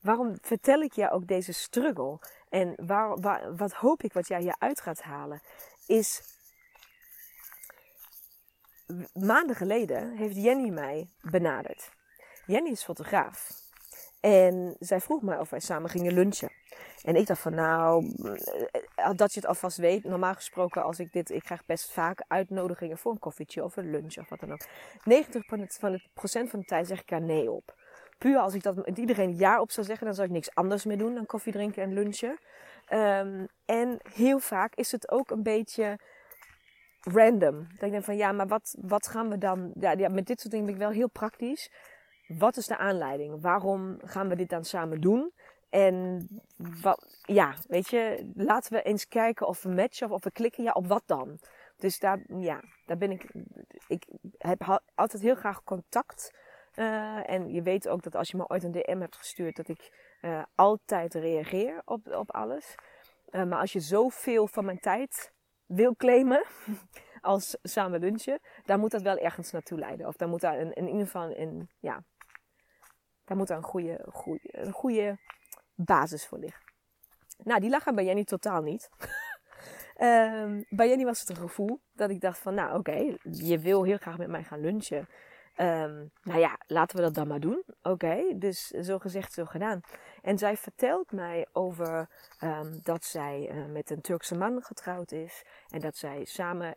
waarom 0.00 0.38
vertel 0.40 0.80
ik 0.80 0.92
jou 0.92 1.12
ook 1.12 1.26
deze 1.26 1.52
struggle? 1.52 2.18
En 2.48 2.74
waar, 2.86 3.20
wat 3.56 3.72
hoop 3.72 4.02
ik 4.02 4.12
wat 4.12 4.28
jij 4.28 4.40
hieruit 4.40 4.80
gaat 4.80 5.02
halen? 5.02 5.42
Is 5.86 6.22
maanden 9.12 9.56
geleden 9.56 10.16
heeft 10.16 10.36
Jenny 10.36 10.68
mij 10.68 11.10
benaderd. 11.20 11.95
Jenny 12.46 12.70
is 12.70 12.84
fotograaf. 12.84 13.64
En 14.20 14.76
zij 14.78 15.00
vroeg 15.00 15.22
mij 15.22 15.38
of 15.38 15.50
wij 15.50 15.60
samen 15.60 15.90
gingen 15.90 16.12
lunchen. 16.12 16.50
En 17.02 17.16
ik 17.16 17.26
dacht 17.26 17.40
van 17.40 17.54
nou, 17.54 18.14
eh, 18.94 19.10
dat 19.16 19.32
je 19.32 19.40
het 19.40 19.48
alvast 19.48 19.76
weet. 19.76 20.04
Normaal 20.04 20.34
gesproken 20.34 20.82
als 20.82 20.98
ik 20.98 21.12
dit, 21.12 21.30
ik 21.30 21.42
krijg 21.42 21.66
best 21.66 21.92
vaak 21.92 22.24
uitnodigingen 22.28 22.98
voor 22.98 23.12
een 23.12 23.18
koffietje 23.18 23.64
of 23.64 23.76
een 23.76 23.90
lunch 23.90 24.18
of 24.18 24.28
wat 24.28 24.40
dan 24.40 24.52
ook. 24.52 24.66
90% 25.04 25.78
van 25.78 25.92
het 25.92 26.08
procent 26.14 26.50
van 26.50 26.60
de 26.60 26.66
tijd 26.66 26.86
zeg 26.86 27.00
ik 27.00 27.10
er 27.10 27.20
nee 27.20 27.50
op. 27.50 27.74
Puur 28.18 28.38
als 28.38 28.54
ik 28.54 28.62
dat 28.62 28.74
met 28.76 28.98
iedereen 28.98 29.36
ja 29.36 29.60
op 29.60 29.70
zou 29.70 29.86
zeggen, 29.86 30.06
dan 30.06 30.14
zou 30.14 30.26
ik 30.26 30.32
niks 30.32 30.54
anders 30.54 30.84
meer 30.84 30.98
doen 30.98 31.14
dan 31.14 31.26
koffie 31.26 31.52
drinken 31.52 31.82
en 31.82 31.92
lunchen. 31.92 32.38
Um, 32.92 33.46
en 33.64 33.98
heel 34.12 34.38
vaak 34.38 34.74
is 34.74 34.92
het 34.92 35.10
ook 35.10 35.30
een 35.30 35.42
beetje 35.42 35.98
random. 37.00 37.66
Dat 37.68 37.82
ik 37.82 37.90
denk 37.90 38.04
van 38.04 38.16
ja, 38.16 38.32
maar 38.32 38.46
wat, 38.46 38.76
wat 38.80 39.06
gaan 39.06 39.28
we 39.28 39.38
dan. 39.38 39.72
Ja, 39.80 39.92
ja, 39.92 40.08
met 40.08 40.26
dit 40.26 40.40
soort 40.40 40.50
dingen 40.50 40.66
ben 40.66 40.74
ik 40.74 40.80
wel 40.80 40.90
heel 40.90 41.08
praktisch. 41.08 41.70
Wat 42.26 42.56
is 42.56 42.66
de 42.66 42.76
aanleiding? 42.76 43.40
Waarom 43.40 43.98
gaan 44.04 44.28
we 44.28 44.36
dit 44.36 44.48
dan 44.48 44.64
samen 44.64 45.00
doen? 45.00 45.32
En 45.68 46.28
wat, 46.82 47.20
ja, 47.22 47.54
weet 47.66 47.88
je, 47.88 48.30
laten 48.34 48.72
we 48.72 48.82
eens 48.82 49.08
kijken 49.08 49.46
of 49.46 49.62
we 49.62 49.68
matchen 49.68 50.06
of 50.06 50.12
of 50.12 50.24
we 50.24 50.30
klikken. 50.30 50.64
Ja, 50.64 50.72
op 50.72 50.86
wat 50.86 51.02
dan? 51.06 51.38
Dus 51.76 51.98
daar, 51.98 52.20
ja, 52.38 52.62
daar 52.86 52.96
ben 52.96 53.10
ik. 53.10 53.30
Ik 53.88 54.06
heb 54.38 54.80
altijd 54.94 55.22
heel 55.22 55.34
graag 55.34 55.64
contact. 55.64 56.34
Uh, 56.74 57.30
en 57.30 57.52
je 57.52 57.62
weet 57.62 57.88
ook 57.88 58.02
dat 58.02 58.14
als 58.14 58.30
je 58.30 58.36
me 58.36 58.48
ooit 58.48 58.64
een 58.64 58.72
DM 58.72 59.00
hebt 59.00 59.16
gestuurd, 59.16 59.56
dat 59.56 59.68
ik 59.68 59.90
uh, 60.20 60.42
altijd 60.54 61.14
reageer 61.14 61.82
op, 61.84 62.14
op 62.14 62.30
alles. 62.30 62.74
Uh, 63.30 63.44
maar 63.44 63.58
als 63.60 63.72
je 63.72 63.80
zoveel 63.80 64.46
van 64.46 64.64
mijn 64.64 64.78
tijd 64.78 65.32
wil 65.66 65.94
claimen, 65.96 66.44
als 67.20 67.58
samen 67.62 68.00
lunchen, 68.00 68.38
dan 68.64 68.80
moet 68.80 68.90
dat 68.90 69.02
wel 69.02 69.16
ergens 69.16 69.50
naartoe 69.50 69.78
leiden. 69.78 70.06
Of 70.06 70.16
dan 70.16 70.28
moet 70.28 70.40
daar 70.40 70.58
in, 70.58 70.72
in 70.72 70.86
ieder 70.86 71.04
geval 71.04 71.36
een, 71.36 71.68
ja, 71.78 72.02
daar 73.26 73.36
moet 73.36 73.50
een 73.50 73.62
goede, 73.62 74.06
goede, 74.12 74.40
een 74.42 74.72
goede 74.72 75.18
basis 75.74 76.26
voor 76.26 76.38
liggen. 76.38 76.64
Nou, 77.42 77.60
die 77.60 77.70
lag 77.70 77.86
er 77.86 77.94
bij 77.94 78.04
Jenny 78.04 78.24
totaal 78.24 78.62
niet. 78.62 78.90
um, 80.00 80.64
bij 80.78 80.88
Jenny 80.88 81.04
was 81.04 81.20
het 81.20 81.28
een 81.28 81.36
gevoel 81.36 81.80
dat 81.92 82.10
ik 82.10 82.20
dacht 82.20 82.38
van, 82.38 82.54
nou 82.54 82.78
oké, 82.78 83.16
je 83.22 83.58
wil 83.58 83.82
heel 83.82 83.96
graag 83.96 84.18
met 84.18 84.28
mij 84.28 84.44
gaan 84.44 84.60
lunchen. 84.60 85.08
Um, 85.60 86.10
nou 86.22 86.40
ja, 86.40 86.58
laten 86.66 86.96
we 86.96 87.02
dat 87.02 87.14
dan 87.14 87.28
maar 87.28 87.40
doen. 87.40 87.62
Oké, 87.82 88.38
dus 88.38 88.66
zo 88.66 88.98
gezegd, 88.98 89.32
zo 89.32 89.44
gedaan. 89.44 89.80
En 90.22 90.38
zij 90.38 90.56
vertelt 90.56 91.12
mij 91.12 91.46
over 91.52 92.08
um, 92.40 92.80
dat 92.82 93.04
zij 93.04 93.50
uh, 93.52 93.66
met 93.66 93.90
een 93.90 94.00
Turkse 94.00 94.34
man 94.34 94.62
getrouwd 94.62 95.12
is. 95.12 95.44
En 95.68 95.80
dat 95.80 95.96
zij 95.96 96.24
samen, 96.24 96.76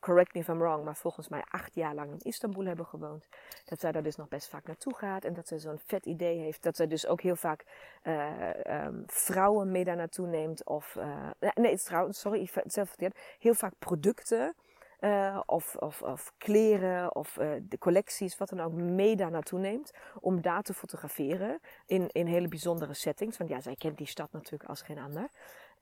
correct 0.00 0.34
me 0.34 0.40
if 0.40 0.48
I'm 0.48 0.58
wrong, 0.58 0.84
maar 0.84 0.96
volgens 0.96 1.28
mij 1.28 1.44
acht 1.48 1.74
jaar 1.74 1.94
lang 1.94 2.10
in 2.10 2.18
Istanbul 2.18 2.64
hebben 2.64 2.86
gewoond. 2.86 3.26
Dat 3.64 3.80
zij 3.80 3.92
daar 3.92 4.02
dus 4.02 4.16
nog 4.16 4.28
best 4.28 4.48
vaak 4.48 4.66
naartoe 4.66 4.94
gaat. 4.94 5.24
En 5.24 5.34
dat 5.34 5.48
ze 5.48 5.58
zo'n 5.58 5.80
vet 5.86 6.06
idee 6.06 6.38
heeft. 6.38 6.62
Dat 6.62 6.76
zij 6.76 6.86
dus 6.86 7.06
ook 7.06 7.20
heel 7.20 7.36
vaak 7.36 7.64
uh, 8.02 8.84
um, 8.84 9.02
vrouwen 9.06 9.70
mee 9.70 9.84
daar 9.84 9.96
naartoe 9.96 10.26
neemt. 10.26 10.66
Of, 10.66 10.94
uh, 10.94 11.30
nee, 11.54 11.78
trouwens, 11.78 12.20
sorry, 12.20 12.40
ik 12.40 12.62
zelf 12.64 12.88
verkeerd. 12.88 13.18
Heel 13.38 13.54
vaak 13.54 13.74
producten 13.78 14.54
uh, 15.00 15.40
of, 15.46 15.76
of, 15.76 16.32
kleren 16.38 17.14
of 17.14 17.36
uh, 17.36 17.50
de 17.62 17.78
collecties, 17.78 18.36
wat 18.36 18.48
dan 18.48 18.60
ook, 18.60 18.72
mee 18.72 19.16
daar 19.16 19.30
naartoe 19.30 19.58
neemt. 19.58 19.90
Om 20.20 20.40
daar 20.40 20.62
te 20.62 20.74
fotograferen 20.74 21.60
in, 21.86 22.08
in 22.08 22.26
hele 22.26 22.48
bijzondere 22.48 22.94
settings. 22.94 23.36
Want 23.36 23.50
ja, 23.50 23.60
zij 23.60 23.74
kent 23.74 23.96
die 23.96 24.06
stad 24.06 24.32
natuurlijk 24.32 24.70
als 24.70 24.82
geen 24.82 24.98
ander. 24.98 25.28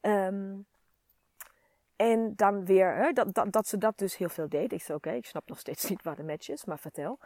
Um, 0.01 0.67
en 1.97 2.33
dan 2.37 2.65
weer, 2.65 2.97
hè, 2.97 3.13
dat, 3.13 3.35
dat, 3.35 3.53
dat 3.53 3.69
ze 3.69 3.79
dat 3.79 3.99
dus 3.99 4.17
heel 4.17 4.29
veel 4.29 4.49
deed. 4.49 4.73
Ik 4.73 4.83
zei, 4.83 4.99
oké, 4.99 5.11
ik 5.11 5.27
snap 5.27 5.49
nog 5.49 5.59
steeds 5.59 5.89
niet 5.89 6.03
waar 6.03 6.17
de 6.17 6.25
match 6.25 6.49
is, 6.49 6.65
maar 6.65 6.79
vertel. 6.79 7.19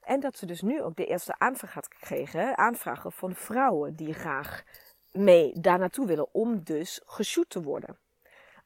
En 0.00 0.20
dat 0.20 0.36
ze 0.36 0.46
dus 0.46 0.62
nu 0.62 0.82
ook 0.82 0.96
de 0.96 1.06
eerste 1.06 1.38
aanvraag 1.38 1.74
had 1.74 1.88
gekregen. 1.94 2.58
Aanvragen 2.58 3.12
van 3.12 3.34
vrouwen 3.34 3.94
die 3.94 4.14
graag 4.14 4.62
mee 5.12 5.60
daar 5.60 5.78
naartoe 5.78 6.06
willen 6.06 6.34
om 6.34 6.64
dus 6.64 7.02
geshoot 7.04 7.50
te 7.50 7.62
worden 7.62 7.98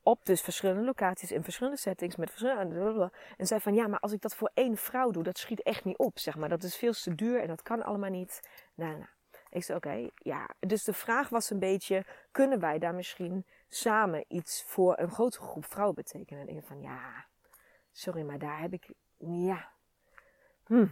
op 0.03 0.25
dus 0.25 0.41
verschillende 0.41 0.85
locaties, 0.85 1.33
in 1.33 1.43
verschillende 1.43 1.79
settings, 1.79 2.17
met 2.17 2.31
verschillende... 2.31 3.13
En 3.37 3.47
zei 3.47 3.61
van, 3.61 3.75
ja, 3.75 3.87
maar 3.87 4.01
als 4.01 4.13
ik 4.13 4.21
dat 4.21 4.35
voor 4.35 4.51
één 4.55 4.77
vrouw 4.77 5.11
doe, 5.11 5.23
dat 5.23 5.39
schiet 5.39 5.63
echt 5.63 5.85
niet 5.85 5.99
op, 5.99 6.19
zeg 6.19 6.37
maar. 6.37 6.49
Dat 6.49 6.63
is 6.63 6.77
veel 6.77 6.93
te 6.93 7.15
duur 7.15 7.41
en 7.41 7.47
dat 7.47 7.63
kan 7.63 7.83
allemaal 7.83 8.11
niet. 8.11 8.41
Nou, 8.75 8.93
nou. 8.93 9.09
Ik 9.51 9.65
zei, 9.65 9.79
oké, 9.79 10.09
ja. 10.15 10.49
Dus 10.61 10.85
de 10.85 10.93
vraag 10.93 11.29
was 11.29 11.51
een 11.51 11.59
beetje, 11.59 12.05
kunnen 12.31 12.61
wij 12.61 12.79
daar 12.79 12.95
misschien 12.95 13.47
samen 13.69 14.25
iets 14.29 14.63
voor 14.67 14.99
een 14.99 15.11
grotere 15.11 15.45
groep 15.45 15.65
vrouwen 15.65 15.95
betekenen? 15.95 16.49
En 16.49 16.57
ik 16.57 16.65
van, 16.65 16.81
ja, 16.81 17.27
sorry, 17.93 18.23
maar 18.23 18.39
daar 18.39 18.61
heb 18.61 18.73
ik, 18.73 18.93
ja, 19.19 19.71
hm, 20.67 20.87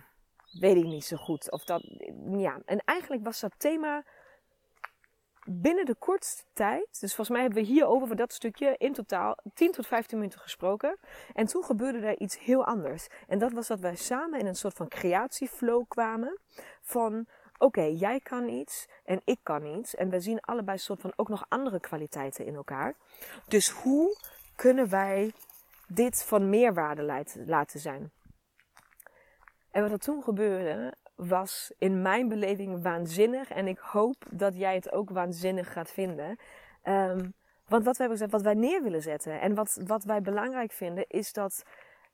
weet 0.60 0.76
ik 0.76 0.84
niet 0.84 1.04
zo 1.04 1.16
goed. 1.16 1.50
Of 1.50 1.64
dat, 1.64 1.82
ja. 2.30 2.60
En 2.64 2.78
eigenlijk 2.84 3.24
was 3.24 3.40
dat 3.40 3.54
thema 3.58 4.04
binnen 5.50 5.84
de 5.84 5.94
kortste 5.94 6.44
tijd, 6.52 7.00
dus 7.00 7.14
volgens 7.14 7.28
mij 7.28 7.40
hebben 7.40 7.62
we 7.62 7.68
hier 7.68 7.86
over 7.86 8.16
dat 8.16 8.32
stukje 8.32 8.74
in 8.78 8.92
totaal 8.92 9.36
10 9.54 9.72
tot 9.72 9.86
15 9.86 10.18
minuten 10.18 10.40
gesproken. 10.40 10.96
En 11.34 11.46
toen 11.46 11.64
gebeurde 11.64 11.98
er 11.98 12.18
iets 12.18 12.38
heel 12.38 12.64
anders. 12.64 13.06
En 13.26 13.38
dat 13.38 13.52
was 13.52 13.66
dat 13.66 13.80
wij 13.80 13.96
samen 13.96 14.40
in 14.40 14.46
een 14.46 14.54
soort 14.54 14.76
van 14.76 14.88
creatieflow 14.88 15.84
kwamen. 15.88 16.38
Van 16.80 17.26
oké, 17.58 17.82
jij 17.82 18.20
kan 18.20 18.48
iets 18.48 18.86
en 19.04 19.20
ik 19.24 19.38
kan 19.42 19.66
iets. 19.66 19.94
En 19.94 20.10
we 20.10 20.20
zien 20.20 20.40
allebei 20.40 20.78
soort 20.78 21.00
van 21.00 21.12
ook 21.16 21.28
nog 21.28 21.44
andere 21.48 21.80
kwaliteiten 21.80 22.46
in 22.46 22.54
elkaar. 22.54 22.94
Dus 23.46 23.70
hoe 23.70 24.16
kunnen 24.56 24.88
wij 24.88 25.32
dit 25.86 26.24
van 26.24 26.48
meerwaarde 26.48 27.24
laten 27.46 27.80
zijn? 27.80 28.12
En 29.70 29.82
wat 29.82 29.92
er 29.92 29.98
toen 29.98 30.22
gebeurde, 30.22 30.94
was 31.18 31.72
in 31.78 32.02
mijn 32.02 32.28
beleving 32.28 32.82
waanzinnig. 32.82 33.50
En 33.50 33.66
ik 33.66 33.78
hoop 33.78 34.24
dat 34.30 34.56
jij 34.56 34.74
het 34.74 34.92
ook 34.92 35.10
waanzinnig 35.10 35.72
gaat 35.72 35.90
vinden. 35.90 36.36
Um, 36.84 37.34
want 37.66 37.84
wat 37.84 37.96
wij, 37.96 38.28
wat 38.28 38.42
wij 38.42 38.54
neer 38.54 38.82
willen 38.82 39.02
zetten 39.02 39.40
en 39.40 39.54
wat, 39.54 39.80
wat 39.84 40.04
wij 40.04 40.20
belangrijk 40.20 40.72
vinden, 40.72 41.04
is 41.08 41.32
dat 41.32 41.62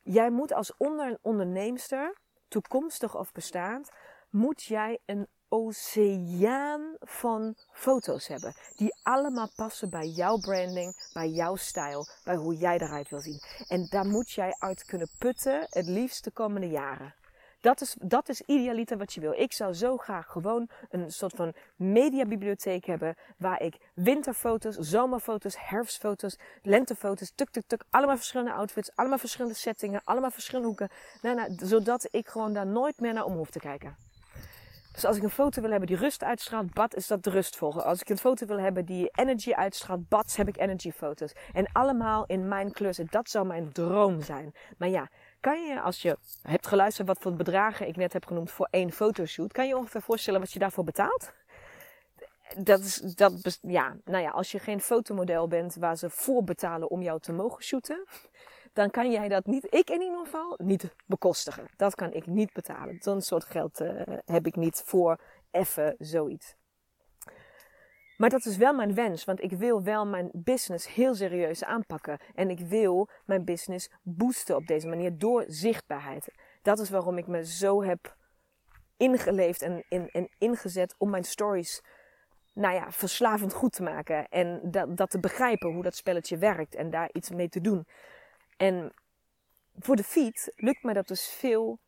jij 0.03 0.31
moet 0.31 0.53
als 0.53 0.77
onder, 0.77 1.19
onderneemster, 1.23 2.17
toekomstig 2.49 3.17
of 3.17 3.33
bestaand, 3.33 3.91
moet 4.31 4.63
jij 4.63 4.99
een 5.05 5.27
oceaan 5.49 6.97
van 7.01 7.55
foto's 7.71 8.27
hebben. 8.27 8.55
Die 8.77 8.95
allemaal 9.03 9.51
passen 9.55 9.91
bij 9.91 10.07
jouw 10.07 10.39
branding, 10.39 11.11
bij 11.13 11.29
jouw 11.29 11.57
stijl, 11.57 12.07
bij 12.25 12.37
hoe 12.37 12.57
jij 12.57 12.79
eruit 12.79 13.09
wil 13.09 13.21
zien. 13.21 13.43
En 13.69 13.87
daar 13.89 14.07
moet 14.07 14.31
jij 14.31 14.55
uit 14.59 14.85
kunnen 14.85 15.11
putten, 15.19 15.67
het 15.69 15.87
liefst 15.87 16.25
de 16.25 16.31
komende 16.31 16.69
jaren. 16.69 17.15
Dat 17.65 17.81
is, 17.81 17.97
dat 18.01 18.29
is 18.29 18.41
idealiter 18.41 18.99
wat 18.99 19.13
je 19.13 19.21
wil. 19.21 19.33
Ik 19.33 19.53
zou 19.53 19.73
zo 19.73 19.97
graag 19.97 20.27
gewoon 20.27 20.69
een 20.91 21.13
soort 21.13 21.33
van 21.37 21.53
mediabibliotheek 21.77 22.85
hebben. 22.85 23.15
Waar 23.37 23.63
ik 23.63 23.77
winterfoto's, 23.95 24.77
zomerfoto's, 24.77 25.57
herfstfoto's, 25.59 26.39
lentefoto's, 26.63 27.33
tuk 27.35 27.51
tuk 27.51 27.67
tuk. 27.67 27.85
Allemaal 27.91 28.17
verschillende 28.17 28.53
outfits, 28.53 28.91
allemaal 28.95 29.19
verschillende 29.19 29.57
settingen, 29.57 30.01
allemaal 30.05 30.31
verschillende 30.31 30.69
hoeken. 30.69 30.89
Nou, 31.23 31.37
nou, 31.37 31.55
zodat 31.57 32.09
ik 32.11 32.29
gewoon 32.29 32.53
daar 32.53 32.67
nooit 32.67 33.01
meer 33.01 33.13
naar 33.13 33.25
om 33.25 33.37
hoef 33.37 33.51
te 33.51 33.59
kijken. 33.59 33.97
Dus 34.93 35.05
als 35.05 35.17
ik 35.17 35.23
een 35.23 35.31
foto 35.31 35.61
wil 35.61 35.71
hebben 35.71 35.89
die 35.89 35.97
rust 35.97 36.23
uitstraalt, 36.23 36.75
bad 36.75 36.95
is 36.95 37.07
dat 37.07 37.25
de 37.25 37.31
rustvolger. 37.31 37.83
Als 37.83 38.01
ik 38.01 38.09
een 38.09 38.19
foto 38.19 38.47
wil 38.47 38.59
hebben 38.59 38.85
die 38.85 39.09
energy 39.13 39.53
uitstraalt, 39.53 40.09
bad 40.09 40.37
heb 40.37 40.49
ik 40.49 40.57
energy 40.57 40.91
foto's. 40.91 41.33
En 41.53 41.67
allemaal 41.73 42.25
in 42.27 42.49
mijn 42.49 42.73
kleur 42.73 42.95
Dat 43.11 43.31
zou 43.31 43.47
mijn 43.47 43.73
droom 43.73 44.23
zijn. 44.23 44.55
Maar 44.79 44.89
ja, 44.89 45.09
kan 45.45 45.67
je, 45.67 45.81
als 45.81 46.03
je 46.03 46.19
hebt 46.43 46.67
geluisterd 46.67 47.07
wat 47.09 47.19
voor 47.19 47.35
bedragen 47.35 47.89
ik 47.89 47.97
net 47.97 48.13
heb 48.13 48.27
genoemd 48.27 48.51
voor 48.51 48.69
één 48.71 48.93
fotoshoot, 48.93 49.53
kan 49.53 49.67
je 49.67 49.77
ongeveer 49.77 50.03
voorstellen 50.03 50.41
wat 50.41 50.53
je 50.53 50.59
daarvoor 50.59 50.85
betaalt? 50.85 51.33
Dat 52.59 52.81
is, 52.81 52.97
dat, 52.97 53.59
ja, 53.63 53.97
nou 54.05 54.23
ja, 54.23 54.31
als 54.31 54.53
je 54.53 54.59
geen 54.59 54.81
fotomodel 54.81 55.49
bent 55.49 55.75
waar 55.75 55.97
ze 55.97 56.11
voor 56.11 56.45
betalen 56.45 56.91
om 56.91 57.03
jou 57.03 57.21
te 57.21 57.33
mogen 57.33 57.65
shooten, 57.65 58.05
dan 58.73 58.91
kan 58.91 59.11
jij 59.11 59.29
dat 59.29 59.47
niet, 59.47 59.67
ik 59.75 59.91
in 59.91 60.01
ieder 60.01 60.19
geval, 60.25 60.59
niet 60.63 60.95
bekostigen. 61.07 61.67
Dat 61.77 61.95
kan 61.95 62.13
ik 62.13 62.27
niet 62.27 62.53
betalen. 62.53 62.97
Zo'n 63.01 63.21
soort 63.21 63.45
geld 63.45 63.81
uh, 63.81 64.03
heb 64.25 64.47
ik 64.47 64.57
niet 64.57 64.83
voor 64.85 65.21
even 65.51 65.95
zoiets. 65.99 66.55
Maar 68.17 68.31
dat 68.31 68.45
is 68.45 68.57
wel 68.57 68.75
mijn 68.75 68.95
wens, 68.95 69.25
want 69.25 69.43
ik 69.43 69.53
wil 69.53 69.83
wel 69.83 70.07
mijn 70.07 70.31
business 70.33 70.95
heel 70.95 71.15
serieus 71.15 71.65
aanpakken. 71.65 72.19
En 72.35 72.51
ik 72.51 72.61
wil 72.61 73.09
mijn 73.25 73.45
business 73.45 73.91
boosten 74.03 74.57
op 74.57 74.67
deze 74.67 74.89
manier 74.89 75.19
door 75.19 75.45
zichtbaarheid. 75.47 76.33
Dat 76.63 76.79
is 76.79 76.91
waarom 76.91 77.19
ik 77.19 77.27
me 77.27 77.47
zo 77.47 77.83
heb 77.83 78.17
ingeleefd 78.97 79.63
en, 79.63 79.85
en 79.89 80.29
ingezet 80.39 80.95
om 80.99 81.11
mijn 81.11 81.25
stories 81.25 81.83
nou 82.53 82.75
ja, 82.75 82.91
verslavend 82.91 83.53
goed 83.53 83.73
te 83.73 83.83
maken. 83.83 84.29
En 84.29 84.71
dat, 84.71 84.97
dat 84.97 85.11
te 85.11 85.21
begrijpen 85.21 85.73
hoe 85.73 85.83
dat 85.83 85.97
spelletje 85.97 86.37
werkt 86.37 86.75
en 86.75 86.91
daar 86.91 87.11
iets 87.13 87.31
mee 87.31 87.49
te 87.49 87.61
doen. 87.61 87.87
En 88.57 88.93
voor 89.79 89.97
de 89.97 90.05
feed 90.05 90.53
lukt 90.57 90.83
me 90.83 90.93
dat 90.93 91.09
dus 91.09 91.29
veel 91.29 91.79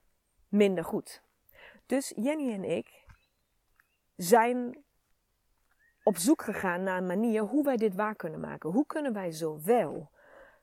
minder 0.49 0.85
goed. 0.85 1.23
Dus 1.87 2.13
Jenny 2.17 2.53
en 2.53 2.65
ik 2.65 3.05
zijn 4.17 4.85
op 6.07 6.17
zoek 6.17 6.43
gegaan 6.43 6.83
naar 6.83 6.97
een 6.97 7.07
manier 7.07 7.43
hoe 7.43 7.65
wij 7.65 7.77
dit 7.77 7.95
waar 7.95 8.15
kunnen 8.15 8.41
maken. 8.41 8.71
Hoe 8.71 8.87
kunnen 8.87 9.13
wij 9.13 9.33
zowel 9.33 10.11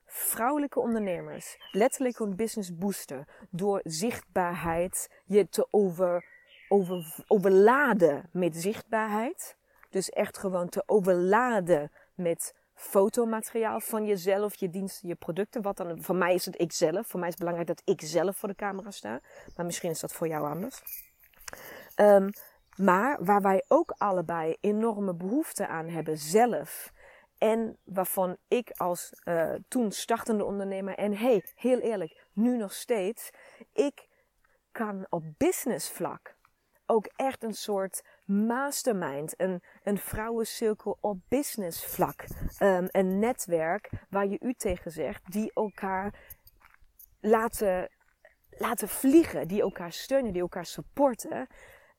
vrouwelijke 0.05 0.79
ondernemers 0.79 1.57
letterlijk 1.71 2.17
hun 2.17 2.35
business 2.35 2.77
boosten 2.77 3.27
door 3.49 3.81
zichtbaarheid 3.83 5.09
je 5.25 5.49
te 5.49 5.67
over, 5.69 6.25
over, 6.67 7.23
overladen 7.27 8.29
met 8.31 8.55
zichtbaarheid. 8.55 9.55
Dus 9.89 10.09
echt 10.09 10.37
gewoon 10.37 10.69
te 10.69 10.83
overladen 10.85 11.91
met 12.15 12.55
fotomateriaal 12.73 13.79
van 13.79 14.05
jezelf, 14.05 14.55
je 14.55 14.69
diensten, 14.69 15.07
je 15.07 15.15
producten. 15.15 15.61
Wat 15.61 15.77
dan, 15.77 16.03
voor 16.03 16.15
mij 16.15 16.33
is 16.33 16.45
het 16.45 16.61
ik 16.61 16.71
zelf. 16.71 17.07
Voor 17.07 17.19
mij 17.19 17.29
is 17.29 17.35
het 17.35 17.43
belangrijk 17.43 17.77
dat 17.77 17.95
ik 17.95 18.07
zelf 18.07 18.37
voor 18.37 18.49
de 18.49 18.55
camera 18.55 18.91
sta. 18.91 19.21
Maar 19.55 19.65
misschien 19.65 19.89
is 19.89 19.99
dat 19.99 20.13
voor 20.13 20.27
jou 20.27 20.47
anders. 20.47 20.81
Um, 21.95 22.31
maar 22.77 23.23
waar 23.23 23.41
wij 23.41 23.63
ook 23.67 23.93
allebei 23.97 24.55
enorme 24.61 25.15
behoefte 25.15 25.67
aan 25.67 25.87
hebben 25.87 26.17
zelf. 26.17 26.91
En 27.37 27.77
waarvan 27.83 28.37
ik 28.47 28.71
als 28.71 29.13
uh, 29.25 29.53
toen 29.67 29.91
startende 29.91 30.45
ondernemer, 30.45 30.95
en 30.95 31.17
hey, 31.17 31.45
heel 31.55 31.79
eerlijk, 31.79 32.25
nu 32.33 32.57
nog 32.57 32.73
steeds, 32.73 33.29
ik 33.73 34.07
kan 34.71 35.05
op 35.09 35.23
business 35.37 35.91
vlak 35.91 36.35
ook 36.85 37.09
echt 37.15 37.43
een 37.43 37.53
soort 37.53 38.03
mastermind, 38.25 39.33
een, 39.37 39.63
een 39.83 39.97
vrouwencirkel 39.97 40.97
op 41.01 41.17
business 41.27 41.85
vlak. 41.85 42.25
Um, 42.59 42.87
een 42.91 43.19
netwerk 43.19 43.89
waar 44.09 44.27
je 44.27 44.37
u 44.39 44.53
tegen 44.53 44.91
zegt, 44.91 45.31
die 45.31 45.51
elkaar 45.53 46.13
laten, 47.19 47.89
laten 48.49 48.87
vliegen, 48.87 49.47
die 49.47 49.61
elkaar 49.61 49.91
steunen, 49.91 50.33
die 50.33 50.41
elkaar 50.41 50.65
supporten. 50.65 51.47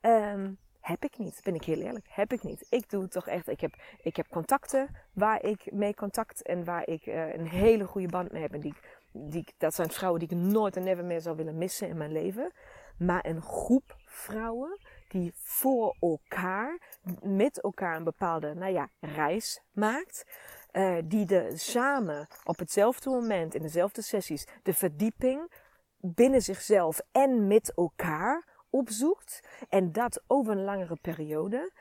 Um, 0.00 0.58
heb 0.86 1.04
ik 1.04 1.18
niet, 1.18 1.40
ben 1.42 1.54
ik 1.54 1.64
heel 1.64 1.80
eerlijk. 1.80 2.06
Heb 2.08 2.32
ik 2.32 2.42
niet. 2.42 2.66
Ik 2.70 2.90
doe 2.90 3.02
het 3.02 3.10
toch 3.10 3.26
echt. 3.26 3.48
Ik 3.48 3.60
heb, 3.60 3.74
ik 4.02 4.16
heb 4.16 4.28
contacten 4.28 4.96
waar 5.12 5.44
ik 5.44 5.72
mee 5.72 5.94
contact 5.94 6.42
en 6.42 6.64
waar 6.64 6.88
ik 6.88 7.06
uh, 7.06 7.34
een 7.34 7.48
hele 7.48 7.86
goede 7.86 8.08
band 8.08 8.32
mee 8.32 8.42
heb. 8.42 8.52
En 8.52 8.60
die 8.60 8.74
die, 9.14 9.54
dat 9.58 9.74
zijn 9.74 9.90
vrouwen 9.90 10.20
die 10.20 10.30
ik 10.30 10.36
nooit 10.36 10.76
en 10.76 10.82
never 10.82 11.04
meer 11.04 11.20
zou 11.20 11.36
willen 11.36 11.58
missen 11.58 11.88
in 11.88 11.96
mijn 11.96 12.12
leven. 12.12 12.52
Maar 12.98 13.26
een 13.26 13.42
groep 13.42 13.96
vrouwen 14.04 14.78
die 15.08 15.32
voor 15.36 15.96
elkaar, 16.00 16.78
met 17.22 17.60
elkaar 17.60 17.96
een 17.96 18.04
bepaalde, 18.04 18.54
nou 18.54 18.72
ja, 18.72 18.88
reis 19.00 19.62
maakt. 19.72 20.24
Uh, 20.72 20.96
die 21.04 21.26
de 21.26 21.50
samen 21.54 22.26
op 22.44 22.58
hetzelfde 22.58 23.10
moment, 23.10 23.54
in 23.54 23.62
dezelfde 23.62 24.02
sessies, 24.02 24.46
de 24.62 24.74
verdieping 24.74 25.52
binnen 25.96 26.42
zichzelf 26.42 27.00
en 27.12 27.46
met 27.46 27.72
elkaar 27.74 28.53
opzoekt. 28.74 29.40
En 29.68 29.92
dat 29.92 30.22
over 30.26 30.52
een 30.52 30.64
langere 30.64 30.96
periode. 31.00 31.72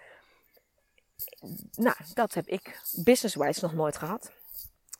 Nou, 1.71 1.95
dat 2.13 2.33
heb 2.33 2.47
ik 2.47 2.81
business-wise 3.03 3.59
nog 3.65 3.73
nooit 3.73 3.97
gehad. 3.97 4.31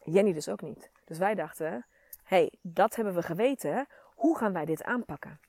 Jenny 0.04 0.34
dus 0.34 0.50
ook 0.50 0.62
niet. 0.62 0.92
Dus 1.06 1.18
wij 1.18 1.36
dachten, 1.36 1.86
hey, 2.24 2.54
dat 2.62 2.96
hebben 2.96 3.14
we 3.14 3.22
geweten. 3.22 3.88
Hoe 4.16 4.38
gaan 4.38 4.54
wij 4.54 4.66
dit 4.66 4.84
aanpakken? 4.84 5.40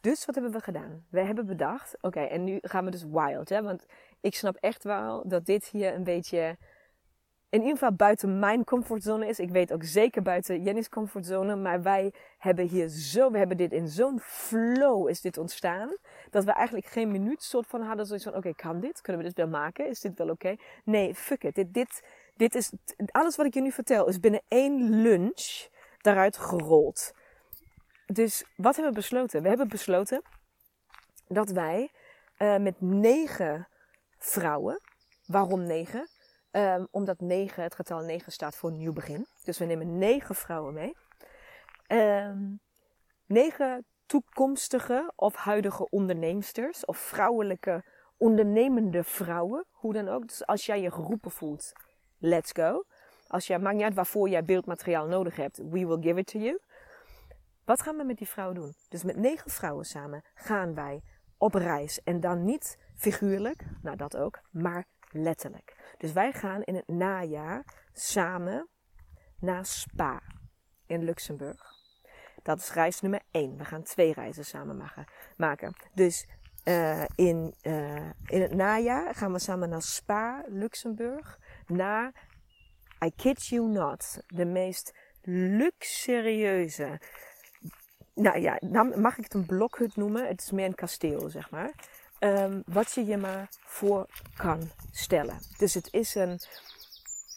Dus 0.00 0.24
wat 0.24 0.34
hebben 0.34 0.52
we 0.52 0.60
gedaan? 0.60 1.06
We 1.10 1.20
hebben 1.20 1.46
bedacht, 1.46 1.96
oké, 2.00 2.20
en 2.20 2.44
nu 2.44 2.58
gaan 2.62 2.84
we 2.84 2.90
dus 2.90 3.04
wild, 3.04 3.48
hè? 3.48 3.62
Want 3.62 3.86
ik 4.20 4.34
snap 4.34 4.56
echt 4.56 4.84
wel 4.84 5.28
dat 5.28 5.46
dit 5.46 5.66
hier 5.66 5.94
een 5.94 6.04
beetje 6.04 6.56
in 7.50 7.60
ieder 7.60 7.72
geval 7.72 7.92
buiten 7.92 8.38
mijn 8.38 8.64
comfortzone 8.64 9.26
is. 9.26 9.38
Ik 9.38 9.50
weet 9.50 9.72
ook 9.72 9.84
zeker 9.84 10.22
buiten 10.22 10.62
Jenny's 10.62 10.88
comfortzone. 10.88 11.56
Maar 11.56 11.82
wij 11.82 12.12
hebben 12.38 12.66
hier 12.66 12.88
zo, 12.88 13.30
we 13.30 13.38
hebben 13.38 13.56
dit 13.56 13.72
in 13.72 13.88
zo'n 13.88 14.20
flow 14.20 15.08
is 15.08 15.20
dit 15.20 15.38
ontstaan. 15.38 15.96
Dat 16.30 16.44
we 16.44 16.52
eigenlijk 16.52 16.86
geen 16.86 17.10
minuut 17.10 17.42
soort 17.42 17.66
van 17.66 17.82
hadden 17.82 18.06
zoiets 18.06 18.24
van, 18.24 18.34
oké, 18.34 18.54
kan 18.54 18.80
dit? 18.80 19.00
Kunnen 19.00 19.22
we 19.22 19.28
dit 19.28 19.36
wel 19.36 19.48
maken? 19.48 19.88
Is 19.88 20.00
dit 20.00 20.18
wel 20.18 20.28
oké? 20.28 20.56
Nee, 20.84 21.14
fuck 21.14 21.44
it. 21.44 21.54
Dit, 21.54 21.74
dit, 21.74 22.02
dit 22.36 22.54
is, 22.54 22.72
alles 23.10 23.36
wat 23.36 23.46
ik 23.46 23.54
je 23.54 23.60
nu 23.60 23.72
vertel 23.72 24.08
is 24.08 24.20
binnen 24.20 24.42
één 24.48 25.02
lunch 25.02 25.68
daaruit 25.98 26.36
gerold. 26.36 27.12
Dus 28.06 28.44
wat 28.56 28.74
hebben 28.74 28.92
we 28.94 29.00
besloten? 29.00 29.42
We 29.42 29.48
hebben 29.48 29.68
besloten 29.68 30.22
dat 31.28 31.50
wij 31.50 31.90
uh, 32.38 32.56
met 32.56 32.80
negen 32.80 33.68
vrouwen, 34.18 34.80
waarom 35.26 35.62
negen? 35.62 36.08
Um, 36.52 36.88
omdat 36.90 37.20
9, 37.20 37.62
het 37.62 37.74
getal 37.74 38.00
9 38.00 38.32
staat 38.32 38.56
voor 38.56 38.72
nieuw 38.72 38.92
begin. 38.92 39.26
Dus 39.44 39.58
we 39.58 39.64
nemen 39.64 39.98
9 39.98 40.34
vrouwen 40.34 40.74
mee. 40.74 40.96
Um, 41.88 42.60
9 43.26 43.84
toekomstige 44.06 45.12
of 45.16 45.34
huidige 45.34 45.88
onderneemsters 45.90 46.84
of 46.84 46.98
vrouwelijke 46.98 47.84
ondernemende 48.16 49.04
vrouwen, 49.04 49.64
hoe 49.70 49.92
dan 49.92 50.08
ook. 50.08 50.28
Dus 50.28 50.46
als 50.46 50.66
jij 50.66 50.80
je 50.80 50.90
geroepen 50.90 51.30
voelt, 51.30 51.72
let's 52.18 52.52
go. 52.52 52.84
Als 53.26 53.46
jij, 53.46 53.58
maakt 53.58 53.74
niet 53.74 53.84
uit 53.84 53.94
waarvoor 53.94 54.28
jij 54.28 54.44
beeldmateriaal 54.44 55.06
nodig 55.06 55.36
hebt, 55.36 55.56
we 55.56 55.86
will 55.86 56.00
give 56.00 56.18
it 56.18 56.26
to 56.26 56.38
you. 56.38 56.60
Wat 57.64 57.82
gaan 57.82 57.96
we 57.96 58.04
met 58.04 58.18
die 58.18 58.28
vrouwen 58.28 58.56
doen? 58.56 58.74
Dus 58.88 59.02
met 59.02 59.16
negen 59.16 59.50
vrouwen 59.50 59.84
samen 59.84 60.24
gaan 60.34 60.74
wij 60.74 61.02
op 61.36 61.54
reis. 61.54 62.02
En 62.02 62.20
dan 62.20 62.44
niet 62.44 62.78
figuurlijk, 62.96 63.64
nou 63.82 63.96
dat 63.96 64.16
ook, 64.16 64.40
maar 64.50 64.84
letterlijk. 65.10 65.79
Dus 66.00 66.12
wij 66.12 66.32
gaan 66.32 66.62
in 66.62 66.74
het 66.74 66.88
najaar 66.88 67.64
samen 67.92 68.68
naar 69.38 69.66
Spa 69.66 70.22
in 70.86 71.04
Luxemburg. 71.04 71.74
Dat 72.42 72.58
is 72.58 72.72
reis 72.72 73.00
nummer 73.00 73.20
1. 73.30 73.56
We 73.56 73.64
gaan 73.64 73.82
twee 73.82 74.12
reizen 74.12 74.44
samen 74.44 74.90
maken. 75.36 75.74
Dus 75.94 76.26
uh, 76.64 77.04
in, 77.14 77.54
uh, 77.62 78.10
in 78.26 78.40
het 78.40 78.54
najaar 78.54 79.14
gaan 79.14 79.32
we 79.32 79.38
samen 79.38 79.68
naar 79.68 79.82
Spa, 79.82 80.44
Luxemburg. 80.48 81.38
Naar, 81.66 82.12
I 83.04 83.10
kid 83.16 83.46
you 83.46 83.68
not, 83.68 84.22
de 84.26 84.44
meest 84.44 84.94
luxurieuze. 85.22 87.00
Nou 88.14 88.38
ja, 88.38 88.58
mag 88.96 89.18
ik 89.18 89.24
het 89.24 89.34
een 89.34 89.46
blokhut 89.46 89.96
noemen? 89.96 90.26
Het 90.26 90.40
is 90.40 90.50
meer 90.50 90.66
een 90.66 90.74
kasteel, 90.74 91.28
zeg 91.28 91.50
maar. 91.50 91.74
Um, 92.20 92.62
wat 92.66 92.92
je 92.92 93.04
je 93.04 93.16
maar 93.16 93.48
voor 93.64 94.06
kan 94.36 94.70
stellen. 94.92 95.38
Dus 95.58 95.74
het 95.74 95.88
is 95.92 96.14
een. 96.14 96.40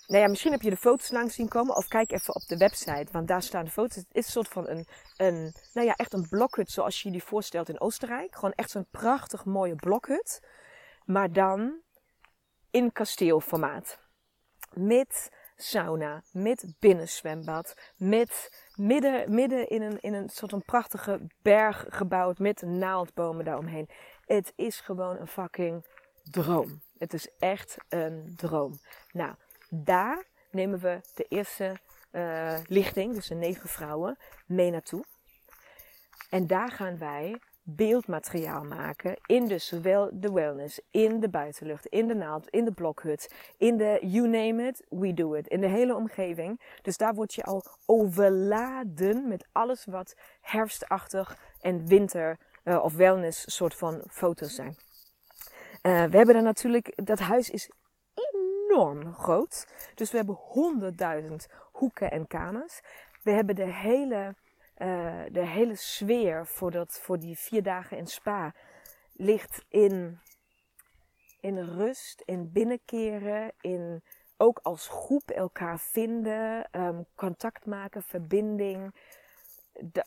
Nou 0.08 0.22
ja, 0.22 0.28
misschien 0.28 0.52
heb 0.52 0.62
je 0.62 0.70
de 0.70 0.78
foto's 0.78 1.12
langs 1.12 1.36
zien 1.36 1.48
komen. 1.48 1.76
Of 1.76 1.88
kijk 1.88 2.12
even 2.12 2.36
op 2.36 2.42
de 2.48 2.58
website, 2.58 3.08
want 3.12 3.28
daar 3.28 3.42
staan 3.42 3.66
de 3.66 3.72
foto's. 3.72 3.96
Het 3.96 4.06
is 4.12 4.26
een 4.26 4.32
soort 4.32 4.48
van 4.48 4.68
een, 4.68 4.88
een 5.18 5.56
nou 5.74 5.88
ja, 5.88 5.96
echt 5.96 6.14
een 6.14 6.28
blokhut 6.30 6.72
zoals 6.72 7.02
je 7.02 7.08
je 7.08 7.14
die 7.14 7.24
voorstelt 7.24 7.70
in 7.70 7.80
Oostenrijk. 7.80 8.36
Gewoon 8.36 8.54
echt 8.54 8.70
zo'n 8.70 8.88
prachtig 8.92 9.46
mooie 9.46 9.76
blokhut. 9.76 10.42
Maar 11.06 11.32
dan 11.32 11.82
in 12.72 12.92
kasteelformaat. 12.92 14.00
Met 14.74 15.30
sauna, 15.56 16.24
met 16.32 16.74
binnenzwembad, 16.80 17.74
met 17.98 18.52
midden, 18.76 19.34
midden 19.34 19.70
in, 19.70 19.82
een, 19.82 20.02
in 20.02 20.14
een 20.14 20.30
soort 20.30 20.52
van 20.52 20.64
prachtige 20.64 21.22
berg 21.42 21.86
gebouwd 21.90 22.40
met 22.40 22.62
naaldbomen 22.62 23.46
daaromheen. 23.46 23.90
Het 24.26 24.54
is 24.56 24.80
gewoon 24.80 25.18
een 25.18 25.28
fucking 25.28 25.86
droom. 26.24 26.82
Het 26.98 27.14
is 27.14 27.30
echt 27.40 27.78
een 27.90 28.34
droom. 28.36 28.80
Nou, 29.12 29.34
daar 29.70 30.24
nemen 30.52 30.80
we 30.80 31.02
de 31.16 31.26
eerste 31.30 31.78
uh, 32.12 32.60
lichting, 32.68 33.14
dus 33.14 33.28
de 33.28 33.36
negen 33.36 33.70
vrouwen, 33.70 34.18
mee 34.46 34.72
naartoe. 34.72 35.04
En 36.30 36.48
daar 36.48 36.72
gaan 36.72 36.98
wij 36.98 37.40
beeldmateriaal 37.64 38.64
maken 38.64 39.16
in 39.26 39.48
dus 39.48 39.68
zowel 39.68 40.10
de 40.14 40.32
wellness, 40.32 40.80
in 40.92 41.20
de 41.20 41.30
buitenlucht, 41.30 41.86
in 41.86 42.08
de 42.08 42.16
naald, 42.16 42.50
in 42.50 42.66
de 42.66 42.72
blokhut, 42.72 43.34
in 43.58 43.78
de 43.78 44.00
you 44.02 44.28
name 44.28 44.68
it, 44.68 44.86
we 44.90 45.14
do 45.14 45.34
it, 45.34 45.48
in 45.48 45.62
de 45.62 45.68
hele 45.68 45.96
omgeving. 45.96 46.62
Dus 46.82 46.98
daar 46.98 47.14
word 47.14 47.34
je 47.34 47.44
al 47.44 47.64
overladen 47.86 49.28
met 49.28 49.48
alles 49.52 49.86
wat 49.86 50.16
herfstachtig 50.42 51.38
en 51.62 51.88
winter 51.88 52.38
uh, 52.64 52.84
of 52.84 52.94
wellness 52.94 53.56
soort 53.56 53.76
van 53.76 54.04
foto's 54.10 54.56
zijn. 54.56 54.76
Uh, 55.82 56.04
we 56.04 56.18
hebben 56.18 56.36
er 56.36 56.42
natuurlijk, 56.42 57.06
dat 57.06 57.20
huis 57.20 57.50
is 57.50 57.70
enorm 58.14 59.14
groot. 59.14 59.68
Dus 59.96 60.12
we 60.12 60.18
hebben 60.18 60.36
honderdduizend 60.36 61.48
hoeken 61.72 62.12
en 62.12 62.28
kamers. 62.28 62.82
We 63.24 63.32
hebben 63.32 63.56
de 63.56 63.72
hele, 63.72 64.36
uh, 64.78 65.24
de 65.32 65.46
hele 65.46 65.76
sfeer 65.76 66.48
voor, 66.48 66.72
dat, 66.72 67.00
voor 67.02 67.20
die 67.20 67.38
vier 67.38 67.64
dagen 67.64 67.98
in 67.98 68.08
Spa 68.08 68.54
ligt 69.14 69.66
in, 69.70 70.20
in 71.40 71.58
rust, 71.58 72.22
in 72.26 72.52
binnenkeren, 72.52 73.52
in 73.62 74.04
ook 74.38 74.60
als 74.62 74.88
groep 74.88 75.32
elkaar 75.32 75.80
vinden, 75.80 76.68
um, 76.72 77.06
contact 77.16 77.66
maken, 77.66 78.04
verbinding 78.04 78.94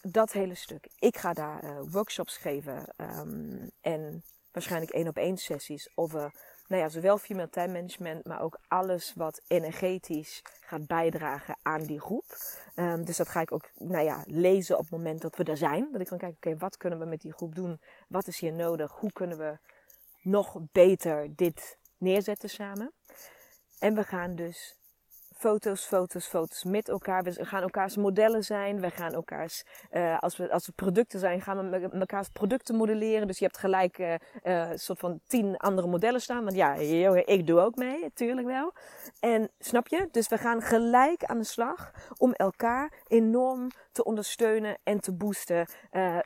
dat 0.02 0.32
hele 0.32 0.54
stuk. 0.54 0.88
Ik 0.98 1.16
ga 1.16 1.32
daar 1.32 1.64
uh, 1.64 1.80
workshops 1.90 2.36
geven 2.36 2.94
um, 2.96 3.70
en 3.80 4.24
waarschijnlijk 4.52 4.92
één 4.92 5.08
op 5.08 5.16
één 5.16 5.36
sessies 5.36 5.90
over 5.94 6.32
nou 6.68 6.82
ja, 6.82 6.88
zowel 6.88 7.18
female 7.18 7.48
time 7.48 7.72
management, 7.72 8.24
maar 8.24 8.40
ook 8.40 8.58
alles 8.68 9.12
wat 9.16 9.40
energetisch 9.46 10.42
gaat 10.60 10.86
bijdragen 10.86 11.56
aan 11.62 11.82
die 11.82 12.00
groep. 12.00 12.24
Um, 12.74 13.04
dus 13.04 13.16
dat 13.16 13.28
ga 13.28 13.40
ik 13.40 13.52
ook 13.52 13.70
nou 13.74 14.04
ja, 14.04 14.24
lezen 14.26 14.76
op 14.76 14.82
het 14.82 14.90
moment 14.90 15.20
dat 15.20 15.36
we 15.36 15.44
er 15.44 15.56
zijn. 15.56 15.88
Dat 15.92 16.00
ik 16.00 16.06
kan 16.06 16.18
kijken, 16.18 16.36
oké, 16.36 16.58
wat 16.58 16.76
kunnen 16.76 16.98
we 16.98 17.04
met 17.04 17.20
die 17.20 17.32
groep 17.32 17.54
doen? 17.54 17.80
Wat 18.08 18.26
is 18.26 18.38
hier 18.38 18.52
nodig? 18.52 18.92
Hoe 18.92 19.12
kunnen 19.12 19.38
we 19.38 19.58
nog 20.22 20.58
beter 20.72 21.36
dit 21.36 21.78
neerzetten 21.98 22.50
samen? 22.50 22.92
En 23.78 23.94
we 23.94 24.02
gaan 24.04 24.34
dus 24.34 24.76
foto's, 25.36 25.84
foto's, 25.84 26.26
foto's 26.26 26.64
met 26.64 26.88
elkaar. 26.88 27.22
We 27.22 27.44
gaan 27.44 27.62
elkaars 27.62 27.96
modellen 27.96 28.44
zijn. 28.44 28.80
We 28.80 28.90
gaan 28.90 29.12
elkaars, 29.12 29.64
uh, 29.92 30.18
als, 30.18 30.36
we, 30.36 30.52
als 30.52 30.66
we 30.66 30.72
producten 30.72 31.18
zijn, 31.18 31.40
gaan 31.40 31.70
we 31.70 31.88
elkaars 31.88 32.28
producten 32.28 32.76
modelleren. 32.76 33.26
Dus 33.26 33.38
je 33.38 33.44
hebt 33.44 33.58
gelijk 33.58 33.98
uh, 33.98 34.14
uh, 34.44 34.70
soort 34.74 34.98
van 34.98 35.20
tien 35.26 35.56
andere 35.56 35.88
modellen 35.88 36.20
staan. 36.20 36.44
Want 36.44 36.56
ja, 36.56 36.74
ik 37.24 37.46
doe 37.46 37.60
ook 37.60 37.76
mee, 37.76 38.00
natuurlijk 38.00 38.46
wel. 38.46 38.72
En 39.20 39.50
snap 39.58 39.88
je? 39.88 40.08
Dus 40.10 40.28
we 40.28 40.38
gaan 40.38 40.62
gelijk 40.62 41.24
aan 41.24 41.38
de 41.38 41.44
slag 41.44 41.92
om 42.16 42.32
elkaar 42.32 42.92
enorm 43.06 43.70
te 43.92 44.04
ondersteunen 44.04 44.76
en 44.82 45.00
te 45.00 45.12
boosten. 45.12 45.66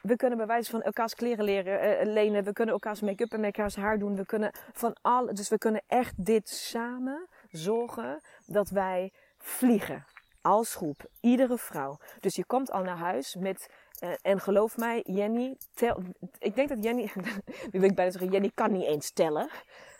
we 0.02 0.16
kunnen 0.16 0.38
bij 0.38 0.46
wijze 0.46 0.70
van 0.70 0.82
elkaars 0.82 1.14
kleren 1.14 1.44
leren, 1.44 2.06
lenen. 2.12 2.44
We 2.44 2.52
kunnen 2.52 2.74
elkaars 2.74 3.00
make-up 3.00 3.32
en 3.32 3.44
elkaars 3.44 3.76
haar 3.76 3.98
doen. 3.98 4.16
We 4.16 4.26
kunnen 4.26 4.50
van 4.72 4.96
al, 5.02 5.34
dus 5.34 5.48
we 5.48 5.58
kunnen 5.58 5.82
echt 5.86 6.14
dit 6.16 6.48
samen 6.48 7.28
zorgen 7.50 8.20
dat 8.52 8.68
wij 8.68 9.12
vliegen. 9.38 10.06
Als 10.42 10.74
groep, 10.74 11.06
iedere 11.20 11.58
vrouw. 11.58 11.98
Dus 12.20 12.36
je 12.36 12.44
komt 12.44 12.70
al 12.70 12.82
naar 12.82 12.96
huis 12.96 13.34
met. 13.34 13.70
Uh, 14.00 14.12
en 14.22 14.40
geloof 14.40 14.76
mij, 14.76 15.00
Jenny. 15.04 15.56
Tel, 15.74 16.02
ik 16.38 16.54
denk 16.54 16.68
dat 16.68 16.84
Jenny. 16.84 17.10
wie 17.70 17.80
wil 17.80 17.90
ik 17.90 17.94
bijna 17.94 18.10
zeggen? 18.10 18.30
Jenny 18.30 18.50
kan 18.54 18.72
niet 18.72 18.86
eens 18.86 19.10
tellen. 19.10 19.50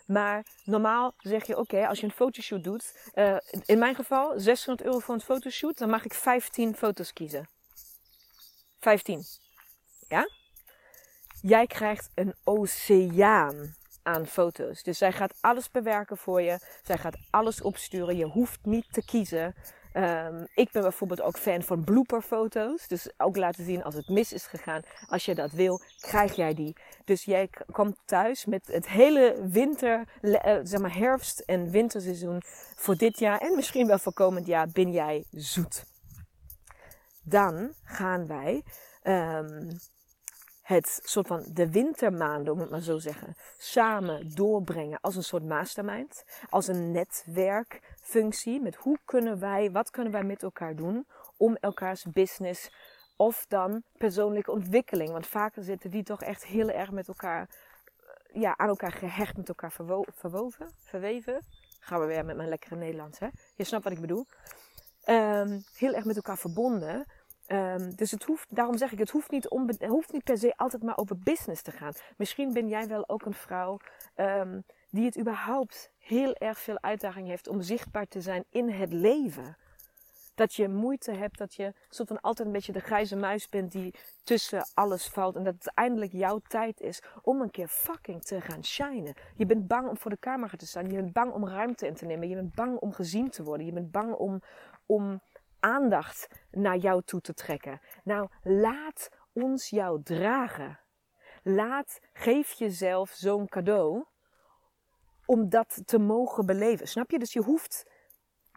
Maar 0.05 0.45
normaal 0.63 1.13
zeg 1.17 1.47
je: 1.47 1.57
oké, 1.57 1.87
als 1.87 1.99
je 1.99 2.05
een 2.05 2.11
fotoshoot 2.11 2.63
doet. 2.63 3.11
Uh, 3.13 3.37
in 3.65 3.79
mijn 3.79 3.95
geval 3.95 4.39
600 4.39 4.87
euro 4.87 4.99
voor 4.99 5.15
een 5.15 5.21
fotoshoot. 5.21 5.77
Dan 5.77 5.89
mag 5.89 6.05
ik 6.05 6.13
15 6.13 6.75
foto's 6.75 7.13
kiezen. 7.13 7.49
15. 8.79 9.23
Ja? 10.07 10.29
Jij 11.41 11.67
krijgt 11.67 12.09
een 12.15 12.35
oceaan 12.43 13.75
aan 14.03 14.27
foto's. 14.27 14.83
Dus 14.83 14.97
zij 14.97 15.11
gaat 15.11 15.37
alles 15.41 15.71
bewerken 15.71 16.17
voor 16.17 16.41
je. 16.41 16.59
Zij 16.83 16.97
gaat 16.97 17.17
alles 17.29 17.61
opsturen. 17.61 18.17
Je 18.17 18.25
hoeft 18.25 18.59
niet 18.65 18.93
te 18.93 19.05
kiezen. 19.05 19.55
Ehm, 19.93 20.45
ik 20.53 20.71
ben 20.71 20.81
bijvoorbeeld 20.81 21.21
ook 21.21 21.37
fan 21.37 21.61
van 21.63 21.83
blooperfoto's. 21.83 22.87
Dus 22.87 23.11
ook 23.17 23.35
laten 23.35 23.65
zien 23.65 23.83
als 23.83 23.95
het 23.95 24.09
mis 24.09 24.33
is 24.33 24.45
gegaan. 24.45 24.81
Als 25.07 25.25
je 25.25 25.35
dat 25.35 25.51
wil, 25.51 25.81
krijg 25.99 26.35
jij 26.35 26.53
die. 26.53 26.75
Dus 27.05 27.23
jij 27.23 27.49
komt 27.71 27.97
thuis 28.05 28.45
met 28.45 28.67
het 28.67 28.87
hele 28.87 29.47
winter, 29.49 30.07
uh, 30.21 30.59
zeg 30.63 30.79
maar 30.79 30.95
herfst- 30.95 31.39
en 31.39 31.69
winterseizoen 31.69 32.41
voor 32.75 32.95
dit 32.95 33.19
jaar. 33.19 33.37
En 33.39 33.55
misschien 33.55 33.87
wel 33.87 33.99
voor 33.99 34.13
komend 34.13 34.47
jaar 34.47 34.67
ben 34.67 34.91
jij 34.91 35.25
zoet. 35.31 35.85
Dan 37.23 37.73
gaan 37.83 38.27
wij 38.27 38.63
um, 39.03 39.79
het 40.71 40.99
soort 41.03 41.27
van 41.27 41.45
de 41.53 41.71
wintermaanden, 41.71 42.53
om 42.53 42.59
het 42.59 42.69
maar 42.69 42.81
zo 42.81 42.97
zeggen, 42.97 43.35
samen 43.57 44.35
doorbrengen 44.35 44.99
als 45.01 45.15
een 45.15 45.23
soort 45.23 45.43
mastermind. 45.43 46.23
Als 46.49 46.67
een 46.67 46.91
netwerkfunctie 46.91 48.61
met 48.61 48.75
hoe 48.75 48.99
kunnen 49.05 49.39
wij, 49.39 49.71
wat 49.71 49.89
kunnen 49.89 50.11
wij 50.11 50.23
met 50.23 50.43
elkaar 50.43 50.75
doen 50.75 51.07
om 51.37 51.55
elkaars 51.55 52.03
business 52.03 52.71
of 53.15 53.45
dan 53.47 53.83
persoonlijke 53.97 54.51
ontwikkeling. 54.51 55.11
Want 55.11 55.27
vaker 55.27 55.63
zitten 55.63 55.89
die 55.91 56.03
toch 56.03 56.21
echt 56.21 56.45
heel 56.45 56.69
erg 56.69 56.91
met 56.91 57.07
elkaar, 57.07 57.49
ja, 58.33 58.57
aan 58.57 58.67
elkaar 58.67 58.91
gehecht, 58.91 59.37
met 59.37 59.47
elkaar 59.47 59.71
verwo 59.71 60.03
verwoven, 60.15 60.71
verweven. 60.83 61.45
Gaan 61.79 61.99
we 61.99 62.05
weer 62.05 62.25
met 62.25 62.35
mijn 62.35 62.49
lekkere 62.49 62.75
Nederlands, 62.75 63.19
hè? 63.19 63.27
Je 63.55 63.63
snapt 63.63 63.83
wat 63.83 63.93
ik 63.93 64.01
bedoel. 64.01 64.25
Um, 65.05 65.63
heel 65.77 65.93
erg 65.93 66.05
met 66.05 66.15
elkaar 66.15 66.37
verbonden. 66.37 67.05
Um, 67.51 67.95
dus 67.95 68.11
het 68.11 68.23
hoeft, 68.23 68.55
daarom 68.55 68.77
zeg 68.77 68.91
ik, 68.91 68.99
het 68.99 69.09
hoeft 69.09 69.31
niet, 69.31 69.49
onbe, 69.49 69.87
hoeft 69.87 70.11
niet 70.11 70.23
per 70.23 70.37
se 70.37 70.53
altijd 70.57 70.83
maar 70.83 70.97
over 70.97 71.17
business 71.17 71.61
te 71.61 71.71
gaan. 71.71 71.93
Misschien 72.17 72.53
ben 72.53 72.67
jij 72.67 72.87
wel 72.87 73.09
ook 73.09 73.25
een 73.25 73.33
vrouw 73.33 73.77
um, 74.15 74.63
die 74.89 75.05
het 75.05 75.19
überhaupt 75.19 75.91
heel 75.97 76.35
erg 76.35 76.59
veel 76.59 76.81
uitdaging 76.81 77.27
heeft 77.27 77.47
om 77.47 77.61
zichtbaar 77.61 78.07
te 78.07 78.21
zijn 78.21 78.45
in 78.49 78.69
het 78.69 78.93
leven. 78.93 79.57
Dat 80.35 80.53
je 80.53 80.69
moeite 80.69 81.11
hebt, 81.11 81.37
dat 81.37 81.53
je 81.53 81.73
soort 81.89 82.07
van 82.07 82.21
altijd 82.21 82.47
een 82.47 82.53
beetje 82.53 82.71
de 82.71 82.79
grijze 82.79 83.15
muis 83.15 83.49
bent 83.49 83.71
die 83.71 83.93
tussen 84.23 84.65
alles 84.73 85.07
valt. 85.07 85.35
En 85.35 85.43
dat 85.43 85.53
het 85.53 85.73
eindelijk 85.73 86.11
jouw 86.11 86.39
tijd 86.47 86.81
is 86.81 87.01
om 87.21 87.41
een 87.41 87.51
keer 87.51 87.67
fucking 87.67 88.23
te 88.23 88.41
gaan 88.41 88.65
shinen. 88.65 89.13
Je 89.35 89.45
bent 89.45 89.67
bang 89.67 89.89
om 89.89 89.97
voor 89.97 90.11
de 90.11 90.19
camera 90.19 90.57
te 90.57 90.67
staan. 90.67 90.89
Je 90.89 90.95
bent 90.95 91.13
bang 91.13 91.33
om 91.33 91.47
ruimte 91.47 91.87
in 91.87 91.93
te 91.93 92.05
nemen. 92.05 92.29
Je 92.29 92.35
bent 92.35 92.55
bang 92.55 92.79
om 92.79 92.93
gezien 92.93 93.29
te 93.29 93.43
worden. 93.43 93.65
Je 93.65 93.71
bent 93.71 93.91
bang 93.91 94.13
om, 94.13 94.41
om 94.85 95.21
aandacht 95.61 96.27
naar 96.51 96.77
jou 96.77 97.01
toe 97.05 97.21
te 97.21 97.33
trekken. 97.33 97.81
Nou, 98.03 98.29
laat 98.43 99.09
ons 99.33 99.69
jou 99.69 100.03
dragen. 100.03 100.79
Laat, 101.43 101.99
geef 102.13 102.51
jezelf 102.51 103.09
zo'n 103.09 103.47
cadeau 103.47 104.05
om 105.25 105.49
dat 105.49 105.81
te 105.85 105.99
mogen 105.99 106.45
beleven. 106.45 106.87
Snap 106.87 107.11
je? 107.11 107.19
Dus 107.19 107.33
je 107.33 107.41
hoeft, 107.41 107.85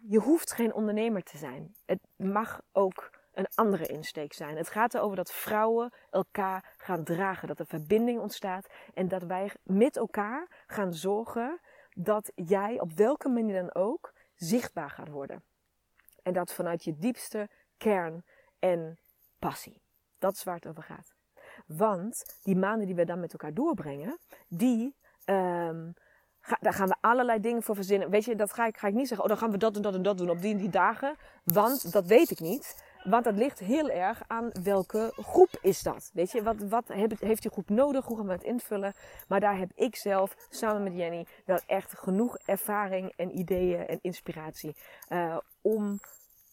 je 0.02 0.18
hoeft 0.18 0.52
geen 0.52 0.74
ondernemer 0.74 1.22
te 1.22 1.36
zijn. 1.36 1.74
Het 1.84 2.00
mag 2.16 2.60
ook 2.72 3.10
een 3.32 3.48
andere 3.54 3.86
insteek 3.86 4.32
zijn. 4.32 4.56
Het 4.56 4.68
gaat 4.68 4.94
erover 4.94 5.16
dat 5.16 5.32
vrouwen 5.32 5.92
elkaar 6.10 6.74
gaan 6.76 7.04
dragen, 7.04 7.48
dat 7.48 7.58
er 7.58 7.66
verbinding 7.66 8.20
ontstaat 8.20 8.66
en 8.94 9.08
dat 9.08 9.22
wij 9.22 9.50
met 9.62 9.96
elkaar 9.96 10.64
gaan 10.66 10.94
zorgen 10.94 11.60
dat 11.90 12.32
jij 12.34 12.80
op 12.80 12.92
welke 12.92 13.28
manier 13.28 13.60
dan 13.60 13.74
ook 13.74 14.12
zichtbaar 14.34 14.90
gaat 14.90 15.08
worden. 15.08 15.42
En 16.24 16.32
dat 16.32 16.52
vanuit 16.52 16.84
je 16.84 16.96
diepste 16.96 17.48
kern 17.76 18.24
en 18.58 18.98
passie. 19.38 19.82
Dat 20.18 20.34
is 20.34 20.44
waar 20.44 20.54
het 20.54 20.66
over 20.66 20.82
gaat. 20.82 21.14
Want 21.66 22.38
die 22.42 22.56
maanden 22.56 22.86
die 22.86 22.94
we 22.94 23.04
dan 23.04 23.20
met 23.20 23.32
elkaar 23.32 23.54
doorbrengen, 23.54 24.18
die, 24.48 24.96
ga, 26.40 26.56
daar 26.60 26.72
gaan 26.72 26.88
we 26.88 26.96
allerlei 27.00 27.40
dingen 27.40 27.62
voor 27.62 27.74
verzinnen. 27.74 28.10
Weet 28.10 28.24
je, 28.24 28.34
dat 28.34 28.52
ga 28.52 28.66
ik, 28.66 28.76
ga 28.76 28.88
ik 28.88 28.94
niet 28.94 29.08
zeggen, 29.08 29.26
oh 29.26 29.32
dan 29.32 29.38
gaan 29.38 29.50
we 29.50 29.58
dat 29.58 29.76
en 29.76 29.82
dat 29.82 29.94
en 29.94 30.02
dat 30.02 30.18
doen 30.18 30.30
op 30.30 30.40
die 30.40 30.52
en 30.52 30.58
die 30.58 30.68
dagen. 30.68 31.16
Want 31.44 31.92
dat 31.92 32.06
weet 32.06 32.30
ik 32.30 32.40
niet. 32.40 32.84
Want 33.04 33.24
dat 33.24 33.36
ligt 33.36 33.58
heel 33.58 33.90
erg 33.90 34.22
aan 34.26 34.50
welke 34.62 35.12
groep 35.16 35.58
is 35.60 35.82
dat. 35.82 36.10
Weet 36.12 36.30
je, 36.30 36.42
wat, 36.42 36.56
wat 36.56 36.88
heeft 37.18 37.42
die 37.42 37.50
groep 37.50 37.68
nodig? 37.68 38.04
Hoe 38.04 38.16
gaan 38.16 38.26
we 38.26 38.32
het 38.32 38.42
invullen? 38.42 38.94
Maar 39.28 39.40
daar 39.40 39.58
heb 39.58 39.70
ik 39.74 39.96
zelf 39.96 40.36
samen 40.50 40.82
met 40.82 40.96
Jenny 40.96 41.26
wel 41.44 41.60
echt 41.66 41.98
genoeg 41.98 42.38
ervaring 42.38 43.12
en 43.16 43.38
ideeën 43.38 43.86
en 43.86 43.98
inspiratie 44.02 44.76
uh, 45.08 45.38
om, 45.60 46.00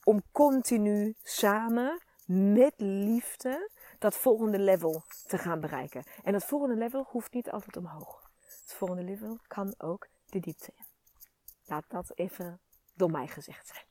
om 0.03 0.23
continu 0.31 1.15
samen 1.23 2.01
met 2.25 2.73
liefde 2.77 3.69
dat 3.99 4.15
volgende 4.15 4.59
level 4.59 5.03
te 5.27 5.37
gaan 5.37 5.59
bereiken. 5.59 6.03
En 6.23 6.31
dat 6.31 6.45
volgende 6.45 6.75
level 6.75 7.05
hoeft 7.09 7.33
niet 7.33 7.51
altijd 7.51 7.77
omhoog. 7.77 8.29
Het 8.61 8.73
volgende 8.73 9.03
level 9.03 9.39
kan 9.47 9.73
ook 9.77 10.07
de 10.25 10.39
diepte 10.39 10.71
in. 10.75 10.85
Laat 11.65 11.85
dat 11.87 12.11
even 12.15 12.59
door 12.93 13.11
mij 13.11 13.27
gezegd 13.27 13.67
zijn. 13.67 13.90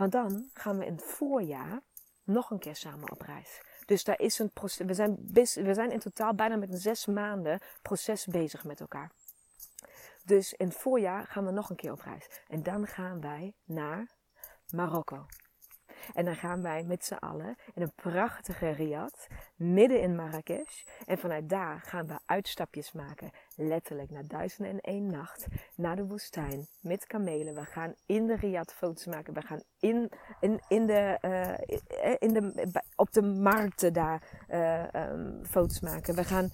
Want 0.00 0.12
dan 0.12 0.50
gaan 0.54 0.78
we 0.78 0.86
in 0.86 0.92
het 0.92 1.02
voorjaar 1.02 1.80
nog 2.24 2.50
een 2.50 2.58
keer 2.58 2.76
samen 2.76 3.10
op 3.10 3.22
reis. 3.22 3.60
Dus 3.86 4.04
daar 4.04 4.20
is 4.20 4.38
een 4.38 4.50
proces. 4.50 4.86
We 4.86 4.94
zijn, 4.94 5.16
we 5.32 5.74
zijn 5.74 5.90
in 5.90 5.98
totaal 5.98 6.34
bijna 6.34 6.56
met 6.56 6.72
een 6.72 6.78
zes 6.78 7.06
maanden 7.06 7.60
proces 7.82 8.26
bezig 8.26 8.64
met 8.64 8.80
elkaar. 8.80 9.12
Dus 10.24 10.52
in 10.52 10.66
het 10.66 10.76
voorjaar 10.76 11.26
gaan 11.26 11.46
we 11.46 11.50
nog 11.50 11.70
een 11.70 11.76
keer 11.76 11.92
op 11.92 12.00
reis. 12.00 12.26
En 12.48 12.62
dan 12.62 12.86
gaan 12.86 13.20
wij 13.20 13.54
naar 13.64 14.08
Marokko. 14.70 15.26
En 16.14 16.24
dan 16.24 16.36
gaan 16.36 16.62
wij 16.62 16.82
met 16.82 17.04
z'n 17.04 17.14
allen 17.14 17.56
in 17.74 17.82
een 17.82 17.92
prachtige 17.94 18.70
riad 18.70 19.26
midden 19.56 20.00
in 20.00 20.16
Marrakesh. 20.16 20.82
En 21.06 21.18
vanuit 21.18 21.48
daar 21.48 21.80
gaan 21.80 22.06
we 22.06 22.18
uitstapjes 22.26 22.92
maken. 22.92 23.30
Letterlijk 23.56 24.10
naar 24.10 24.26
duizenden 24.26 24.72
en 24.72 24.80
één 24.80 25.06
nacht. 25.10 25.46
Naar 25.74 25.96
de 25.96 26.06
woestijn 26.06 26.66
met 26.80 27.06
kamelen. 27.06 27.54
We 27.54 27.64
gaan 27.64 27.94
in 28.06 28.26
de 28.26 28.36
riad 28.36 28.72
foto's 28.72 29.06
maken. 29.06 29.34
We 29.34 29.42
gaan 29.42 29.62
in, 29.78 30.10
in, 30.40 30.60
in 30.68 30.86
de, 30.86 31.18
uh, 31.22 32.14
in 32.18 32.32
de, 32.32 32.70
op 32.96 33.12
de 33.12 33.22
markten 33.22 33.92
daar 33.92 34.22
uh, 34.50 34.82
um, 34.92 35.40
foto's 35.46 35.80
maken. 35.80 36.14
We 36.14 36.24
gaan... 36.24 36.50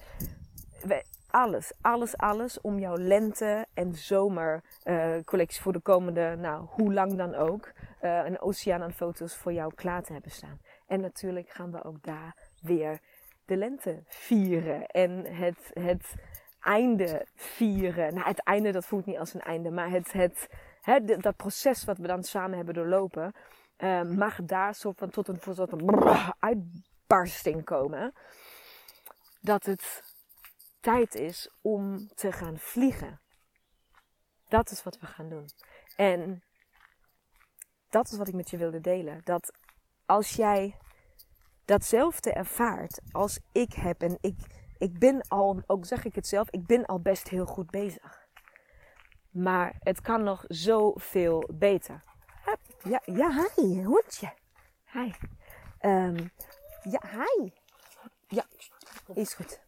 We, 0.82 1.04
alles, 1.36 1.72
alles, 1.80 2.16
alles 2.16 2.60
om 2.60 2.78
jouw 2.78 2.96
lente- 2.96 3.66
en 3.74 3.94
zomercollectie 3.94 5.62
voor 5.62 5.72
de 5.72 5.80
komende, 5.80 6.36
nou, 6.38 6.66
hoe 6.68 6.92
lang 6.92 7.16
dan 7.16 7.34
ook, 7.34 7.72
uh, 8.02 8.24
een 8.24 8.40
oceaan 8.40 8.82
aan 8.82 8.92
foto's 8.92 9.36
voor 9.36 9.52
jou 9.52 9.74
klaar 9.74 10.02
te 10.02 10.12
hebben 10.12 10.30
staan. 10.30 10.60
En 10.86 11.00
natuurlijk 11.00 11.50
gaan 11.50 11.72
we 11.72 11.84
ook 11.84 12.02
daar 12.02 12.36
weer 12.62 13.00
de 13.44 13.56
lente 13.56 14.02
vieren 14.06 14.86
en 14.86 15.24
het, 15.24 15.70
het 15.72 16.14
einde 16.60 17.26
vieren. 17.34 18.14
Nou, 18.14 18.26
het 18.26 18.42
einde, 18.42 18.72
dat 18.72 18.86
voelt 18.86 19.06
niet 19.06 19.18
als 19.18 19.34
een 19.34 19.40
einde, 19.40 19.70
maar 19.70 19.90
het, 19.90 20.12
het, 20.12 20.48
het, 20.80 21.22
dat 21.22 21.36
proces 21.36 21.84
wat 21.84 21.98
we 21.98 22.06
dan 22.06 22.22
samen 22.22 22.56
hebben 22.56 22.74
doorlopen, 22.74 23.32
uh, 23.78 24.02
mag 24.02 24.44
daar 24.44 24.74
soort 24.74 24.98
van 24.98 25.10
tot 25.10 25.28
een 25.28 25.40
soort 25.54 25.72
uitbarsting 26.38 27.64
komen. 27.64 28.12
Dat 29.40 29.64
het 29.64 30.14
tijd 30.80 31.14
is 31.14 31.50
om 31.60 32.08
te 32.14 32.32
gaan 32.32 32.58
vliegen. 32.58 33.20
Dat 34.48 34.70
is 34.70 34.82
wat 34.82 34.98
we 34.98 35.06
gaan 35.06 35.28
doen. 35.28 35.48
En 35.96 36.42
dat 37.88 38.10
is 38.10 38.18
wat 38.18 38.28
ik 38.28 38.34
met 38.34 38.50
je 38.50 38.56
wilde 38.56 38.80
delen. 38.80 39.20
Dat 39.24 39.52
als 40.06 40.32
jij 40.32 40.76
datzelfde 41.64 42.32
ervaart 42.32 43.00
als 43.12 43.40
ik 43.52 43.72
heb, 43.72 44.02
en 44.02 44.18
ik, 44.20 44.36
ik 44.78 44.98
ben 44.98 45.28
al, 45.28 45.62
ook 45.66 45.86
zeg 45.86 46.04
ik 46.04 46.14
het 46.14 46.26
zelf, 46.26 46.50
ik 46.50 46.66
ben 46.66 46.86
al 46.86 47.00
best 47.00 47.28
heel 47.28 47.46
goed 47.46 47.70
bezig. 47.70 48.24
Maar 49.30 49.76
het 49.78 50.00
kan 50.00 50.22
nog 50.22 50.44
zoveel 50.48 51.48
beter. 51.52 52.02
Ja, 52.82 53.00
ja, 53.04 53.48
hi, 53.54 53.84
hondje. 53.84 54.32
Hi. 54.92 55.12
Um, 55.80 56.30
ja, 56.82 57.00
hi. 57.10 57.50
Ja, 58.28 58.44
is 59.14 59.34
goed. 59.34 59.60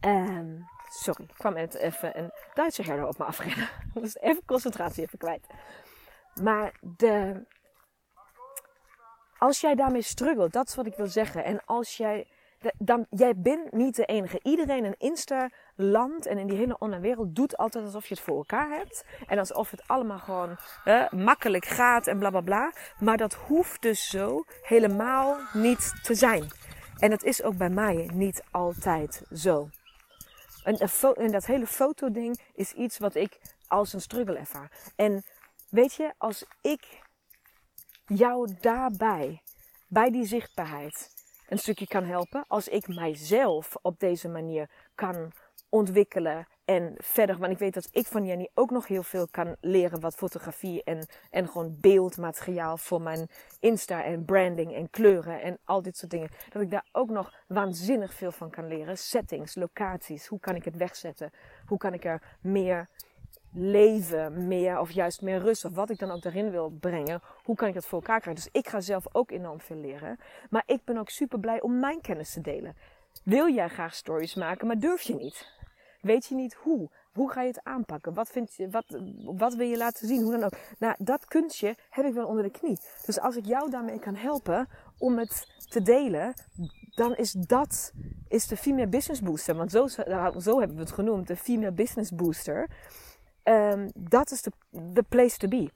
Um, 0.00 0.68
sorry, 0.88 1.24
ik 1.24 1.34
kwam 1.36 1.56
even 1.56 2.18
een 2.18 2.30
Duitse 2.54 2.82
herder 2.82 3.06
op 3.06 3.18
me 3.18 3.24
afrennen. 3.24 3.68
Dus 4.00 4.16
even 4.16 4.44
concentratie 4.44 5.04
even 5.04 5.18
kwijt. 5.18 5.46
Maar 6.42 6.72
de, 6.96 7.44
als 9.38 9.60
jij 9.60 9.74
daarmee 9.74 10.02
struggelt, 10.02 10.52
dat 10.52 10.68
is 10.68 10.74
wat 10.74 10.86
ik 10.86 10.96
wil 10.96 11.06
zeggen. 11.06 11.44
En 11.44 11.64
als 11.64 11.96
jij, 11.96 12.26
dan, 12.78 13.06
jij 13.10 13.36
bent 13.36 13.72
niet 13.72 13.96
de 13.96 14.04
enige. 14.04 14.40
Iedereen 14.42 14.84
in 14.84 14.94
Insta-land 14.98 16.26
en 16.26 16.38
in 16.38 16.46
die 16.46 16.56
hele 16.56 16.78
online 16.78 17.02
wereld 17.02 17.34
doet 17.36 17.56
altijd 17.56 17.84
alsof 17.84 18.06
je 18.06 18.14
het 18.14 18.22
voor 18.22 18.36
elkaar 18.36 18.70
hebt. 18.70 19.04
En 19.26 19.38
alsof 19.38 19.70
het 19.70 19.82
allemaal 19.88 20.18
gewoon 20.18 20.56
eh, 20.84 21.10
makkelijk 21.10 21.64
gaat 21.64 22.06
en 22.06 22.18
bla 22.18 22.30
bla 22.30 22.40
bla. 22.40 22.72
Maar 22.98 23.16
dat 23.16 23.34
hoeft 23.34 23.82
dus 23.82 24.08
zo 24.08 24.44
helemaal 24.62 25.36
niet 25.52 25.92
te 26.02 26.14
zijn. 26.14 26.48
En 26.98 27.10
dat 27.10 27.22
is 27.22 27.42
ook 27.42 27.56
bij 27.56 27.70
mij 27.70 28.10
niet 28.12 28.42
altijd 28.50 29.22
zo. 29.34 29.68
En, 30.64 30.78
en 31.14 31.30
dat 31.30 31.46
hele 31.46 31.66
fotoding 31.66 32.40
is 32.54 32.72
iets 32.72 32.98
wat 32.98 33.14
ik 33.14 33.38
als 33.68 33.92
een 33.92 34.00
struggle 34.00 34.36
ervaar. 34.36 34.70
En 34.96 35.24
weet 35.70 35.94
je, 35.94 36.12
als 36.18 36.44
ik 36.60 37.00
jou 38.06 38.54
daarbij, 38.60 39.42
bij 39.86 40.10
die 40.10 40.24
zichtbaarheid, 40.24 41.10
een 41.48 41.58
stukje 41.58 41.86
kan 41.86 42.04
helpen. 42.04 42.44
Als 42.48 42.68
ik 42.68 42.88
mijzelf 42.88 43.76
op 43.82 44.00
deze 44.00 44.28
manier 44.28 44.70
kan 44.94 45.32
ontwikkelen 45.68 46.46
en 46.64 46.94
verder. 46.96 47.38
Want 47.38 47.52
ik 47.52 47.58
weet 47.58 47.74
dat 47.74 47.88
ik 47.92 48.06
van 48.06 48.26
Jenny 48.26 48.48
ook 48.54 48.70
nog 48.70 48.86
heel 48.86 49.02
veel 49.02 49.28
kan 49.30 49.56
leren 49.60 50.00
wat 50.00 50.14
fotografie 50.14 50.84
en, 50.84 51.06
en 51.30 51.48
gewoon 51.48 51.76
beeldmateriaal 51.80 52.76
voor 52.76 53.02
mijn 53.02 53.28
Insta 53.60 54.04
en 54.04 54.24
branding 54.24 54.74
en 54.74 54.90
kleuren 54.90 55.42
en 55.42 55.58
al 55.64 55.82
dit 55.82 55.96
soort 55.96 56.10
dingen. 56.10 56.30
Dat 56.48 56.62
ik 56.62 56.70
daar 56.70 56.86
ook 56.92 57.10
nog 57.10 57.34
waanzinnig 57.46 58.14
veel 58.14 58.32
van 58.32 58.50
kan 58.50 58.66
leren. 58.66 58.98
Settings, 58.98 59.54
locaties, 59.54 60.26
hoe 60.26 60.40
kan 60.40 60.54
ik 60.54 60.64
het 60.64 60.76
wegzetten? 60.76 61.30
Hoe 61.66 61.78
kan 61.78 61.94
ik 61.94 62.04
er 62.04 62.22
meer 62.40 62.88
leven, 63.52 64.46
meer 64.48 64.78
of 64.78 64.90
juist 64.90 65.22
meer 65.22 65.38
rust 65.38 65.64
of 65.64 65.74
wat 65.74 65.90
ik 65.90 65.98
dan 65.98 66.10
ook 66.10 66.22
daarin 66.22 66.50
wil 66.50 66.68
brengen. 66.80 67.20
Hoe 67.44 67.56
kan 67.56 67.68
ik 67.68 67.74
dat 67.74 67.86
voor 67.86 67.98
elkaar 67.98 68.20
krijgen? 68.20 68.44
Dus 68.44 68.60
ik 68.60 68.68
ga 68.68 68.80
zelf 68.80 69.04
ook 69.12 69.30
enorm 69.30 69.60
veel 69.60 69.76
leren. 69.76 70.18
Maar 70.50 70.62
ik 70.66 70.84
ben 70.84 70.96
ook 70.96 71.10
super 71.10 71.40
blij 71.40 71.60
om 71.60 71.80
mijn 71.80 72.00
kennis 72.00 72.32
te 72.32 72.40
delen. 72.40 72.76
Wil 73.24 73.54
jij 73.54 73.68
graag 73.68 73.94
stories 73.94 74.34
maken, 74.34 74.66
maar 74.66 74.78
durf 74.78 75.02
je 75.02 75.14
niet? 75.14 75.58
Weet 76.00 76.26
je 76.26 76.34
niet 76.34 76.54
hoe? 76.54 76.90
Hoe 77.12 77.30
ga 77.30 77.40
je 77.40 77.48
het 77.48 77.64
aanpakken? 77.64 78.14
Wat, 78.14 78.28
vind 78.28 78.54
je, 78.54 78.70
wat, 78.70 78.84
wat 79.24 79.54
wil 79.54 79.66
je 79.66 79.76
laten 79.76 80.08
zien? 80.08 80.22
Hoe 80.22 80.32
dan 80.32 80.44
ook. 80.44 80.56
Nou, 80.78 80.94
dat 80.98 81.24
kunstje 81.24 81.76
heb 81.90 82.04
ik 82.04 82.14
wel 82.14 82.26
onder 82.26 82.42
de 82.42 82.50
knie. 82.50 82.78
Dus 83.06 83.20
als 83.20 83.36
ik 83.36 83.46
jou 83.46 83.70
daarmee 83.70 83.98
kan 83.98 84.14
helpen 84.14 84.68
om 84.98 85.18
het 85.18 85.46
te 85.68 85.82
delen, 85.82 86.34
dan 86.94 87.16
is 87.16 87.32
dat 87.32 87.92
is 88.28 88.46
de 88.46 88.56
Female 88.56 88.88
Business 88.88 89.22
Booster. 89.22 89.54
Want 89.54 89.70
zo, 89.70 89.86
zo 90.38 90.58
hebben 90.58 90.76
we 90.76 90.82
het 90.82 90.92
genoemd, 90.92 91.26
de 91.26 91.36
Female 91.36 91.72
Business 91.72 92.10
Booster. 92.10 92.68
Um, 93.50 93.90
dat 93.94 94.30
is 94.30 94.42
de, 94.42 94.52
de 94.70 95.02
place 95.02 95.36
to 95.36 95.48
be. 95.48 95.70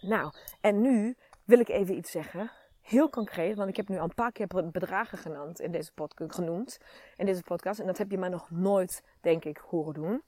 Nou, 0.00 0.32
en 0.60 0.80
nu 0.80 1.16
wil 1.44 1.58
ik 1.58 1.68
even 1.68 1.96
iets 1.96 2.10
zeggen. 2.10 2.50
Heel 2.80 3.10
concreet, 3.10 3.56
want 3.56 3.68
ik 3.68 3.76
heb 3.76 3.88
nu 3.88 3.98
al 3.98 4.04
een 4.04 4.14
paar 4.14 4.32
keer 4.32 4.46
bedragen 4.72 5.18
genoemd 5.18 5.60
in 5.60 5.72
deze, 5.72 5.92
podcast, 5.92 6.34
genoemd 6.34 6.78
in 7.16 7.26
deze 7.26 7.42
podcast. 7.42 7.80
En 7.80 7.86
dat 7.86 7.98
heb 7.98 8.10
je 8.10 8.18
mij 8.18 8.28
nog 8.28 8.50
nooit, 8.50 9.02
denk 9.20 9.44
ik, 9.44 9.56
horen 9.56 9.94
doen. 9.94 10.22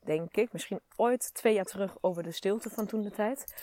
Denk 0.00 0.36
ik. 0.36 0.52
Misschien 0.52 0.80
ooit 0.96 1.34
twee 1.34 1.54
jaar 1.54 1.64
terug 1.64 1.96
over 2.00 2.22
de 2.22 2.30
stilte 2.30 2.70
van 2.70 2.86
toen 2.86 3.02
de 3.02 3.10
tijd. 3.10 3.54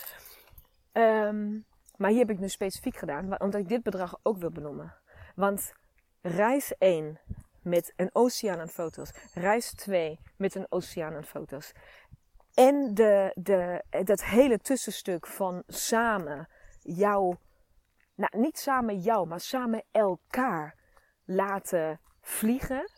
Um, 0.92 1.64
maar 1.96 2.10
hier 2.10 2.18
heb 2.18 2.30
ik 2.30 2.38
nu 2.38 2.48
specifiek 2.48 2.96
gedaan, 2.96 3.40
omdat 3.40 3.60
ik 3.60 3.68
dit 3.68 3.82
bedrag 3.82 4.18
ook 4.22 4.38
wil 4.38 4.50
benoemen. 4.50 4.94
Want 5.34 5.72
reis 6.20 6.78
1 6.78 7.18
met 7.62 7.92
een 7.96 8.10
oceaan 8.12 8.60
aan 8.60 8.68
foto's. 8.68 9.12
Reis 9.34 9.72
2 9.72 10.18
met 10.36 10.54
een 10.54 10.66
oceaan 10.68 11.14
aan 11.14 11.24
foto's. 11.24 11.72
En 12.54 12.94
de, 12.94 13.30
de, 13.34 13.84
dat 14.04 14.24
hele 14.24 14.58
tussenstuk 14.58 15.26
van 15.26 15.62
samen 15.66 16.48
jou, 16.80 17.36
nou 18.14 18.38
niet 18.38 18.58
samen 18.58 18.98
jou, 18.98 19.26
maar 19.26 19.40
samen 19.40 19.84
elkaar 19.90 20.74
laten 21.24 22.00
vliegen, 22.20 22.90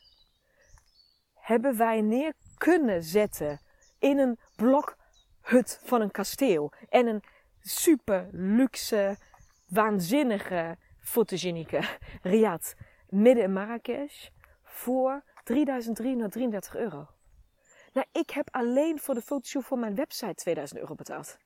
hebben 1.34 1.76
wij 1.76 2.00
neer 2.00 2.34
kunnen 2.56 3.02
zetten 3.02 3.60
in 3.98 4.18
een 4.18 4.38
blokhut 4.56 5.80
van 5.84 6.00
een 6.00 6.10
kasteel. 6.10 6.72
En 6.88 7.06
een 7.06 7.22
super 7.60 8.28
luxe, 8.32 9.16
waanzinnige, 9.66 10.76
fotogenieke 11.00 11.80
Riyadh 12.22 12.72
midden 13.08 13.44
in 13.44 13.52
Marrakesh 13.52 14.28
voor 14.62 15.24
3333 15.44 16.76
euro. 16.76 17.08
Nou, 17.92 18.06
ik 18.12 18.30
heb 18.30 18.48
alleen 18.50 18.98
voor 18.98 19.14
de 19.14 19.22
fotoshoot 19.22 19.64
voor 19.64 19.78
mijn 19.78 19.94
website 19.94 20.34
2000 20.34 20.80
euro 20.80 20.94
betaald. 20.94 21.36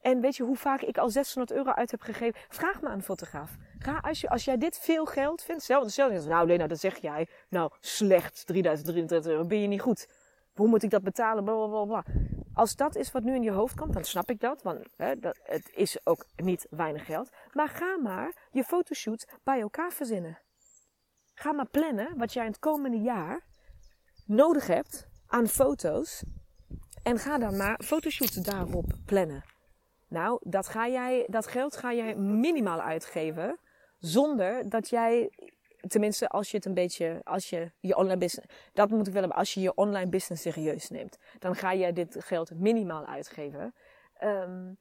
En 0.00 0.20
weet 0.20 0.36
je 0.36 0.42
hoe 0.42 0.56
vaak 0.56 0.80
ik 0.80 0.98
al 0.98 1.10
600 1.10 1.58
euro 1.58 1.70
uit 1.70 1.90
heb 1.90 2.00
gegeven? 2.00 2.40
Vraag 2.48 2.80
me 2.80 2.88
aan 2.88 2.94
een 2.94 3.02
fotograaf. 3.02 3.56
Ga 3.78 3.98
als, 3.98 4.20
je, 4.20 4.28
als 4.28 4.44
jij 4.44 4.56
dit 4.56 4.78
veel 4.78 5.04
geld 5.04 5.42
vindt, 5.42 5.62
stel, 5.62 5.88
stel 5.88 6.10
nou 6.10 6.46
Lena, 6.46 6.66
dat 6.66 6.80
zeg 6.80 6.96
jij. 6.96 7.28
Nou, 7.48 7.70
slecht, 7.80 8.46
3033 8.46 9.32
euro, 9.32 9.46
ben 9.46 9.60
je 9.60 9.66
niet 9.66 9.80
goed. 9.80 10.08
Hoe 10.52 10.68
moet 10.68 10.82
ik 10.82 10.90
dat 10.90 11.02
betalen? 11.02 11.44
Blablabla. 11.44 12.04
Als 12.54 12.76
dat 12.76 12.96
is 12.96 13.12
wat 13.12 13.22
nu 13.22 13.34
in 13.34 13.42
je 13.42 13.50
hoofd 13.50 13.74
komt, 13.74 13.92
dan 13.92 14.04
snap 14.04 14.30
ik 14.30 14.40
dat. 14.40 14.62
Want 14.62 14.86
hè, 14.96 15.18
dat, 15.18 15.38
het 15.42 15.70
is 15.74 16.06
ook 16.06 16.26
niet 16.36 16.66
weinig 16.70 17.04
geld. 17.04 17.30
Maar 17.52 17.68
ga 17.68 17.98
maar 17.98 18.48
je 18.50 18.64
fotoshoot 18.64 19.28
bij 19.44 19.60
elkaar 19.60 19.92
verzinnen. 19.92 20.38
Ga 21.34 21.52
maar 21.52 21.68
plannen 21.68 22.16
wat 22.16 22.32
jij 22.32 22.44
in 22.44 22.50
het 22.50 22.60
komende 22.60 23.00
jaar 23.00 23.40
nodig 24.26 24.66
hebt 24.66 25.10
aan 25.32 25.48
foto's. 25.48 26.22
En 27.02 27.18
ga 27.18 27.38
dan 27.38 27.56
maar 27.56 27.80
fotoshoots 27.84 28.34
daarop 28.34 28.86
plannen. 29.06 29.44
Nou, 30.08 30.38
dat, 30.42 30.68
ga 30.68 30.88
jij, 30.88 31.26
dat 31.26 31.46
geld 31.46 31.76
ga 31.76 31.92
jij 31.92 32.14
minimaal 32.16 32.80
uitgeven. 32.80 33.58
Zonder 33.98 34.68
dat 34.68 34.88
jij, 34.88 35.30
tenminste 35.80 36.28
als 36.28 36.50
je 36.50 36.56
het 36.56 36.66
een 36.66 36.74
beetje, 36.74 37.20
als 37.24 37.50
je 37.50 37.72
je 37.80 37.96
online 37.96 38.18
business, 38.18 38.48
dat 38.72 38.90
moet 38.90 39.06
ik 39.06 39.12
wel 39.12 39.22
hebben, 39.22 39.38
als 39.38 39.54
je 39.54 39.60
je 39.60 39.74
online 39.74 40.10
business 40.10 40.42
serieus 40.42 40.88
neemt. 40.88 41.18
Dan 41.38 41.54
ga 41.54 41.74
jij 41.74 41.92
dit 41.92 42.16
geld 42.18 42.50
minimaal 42.54 43.06
uitgeven. 43.06 43.74
Um, 44.22 44.78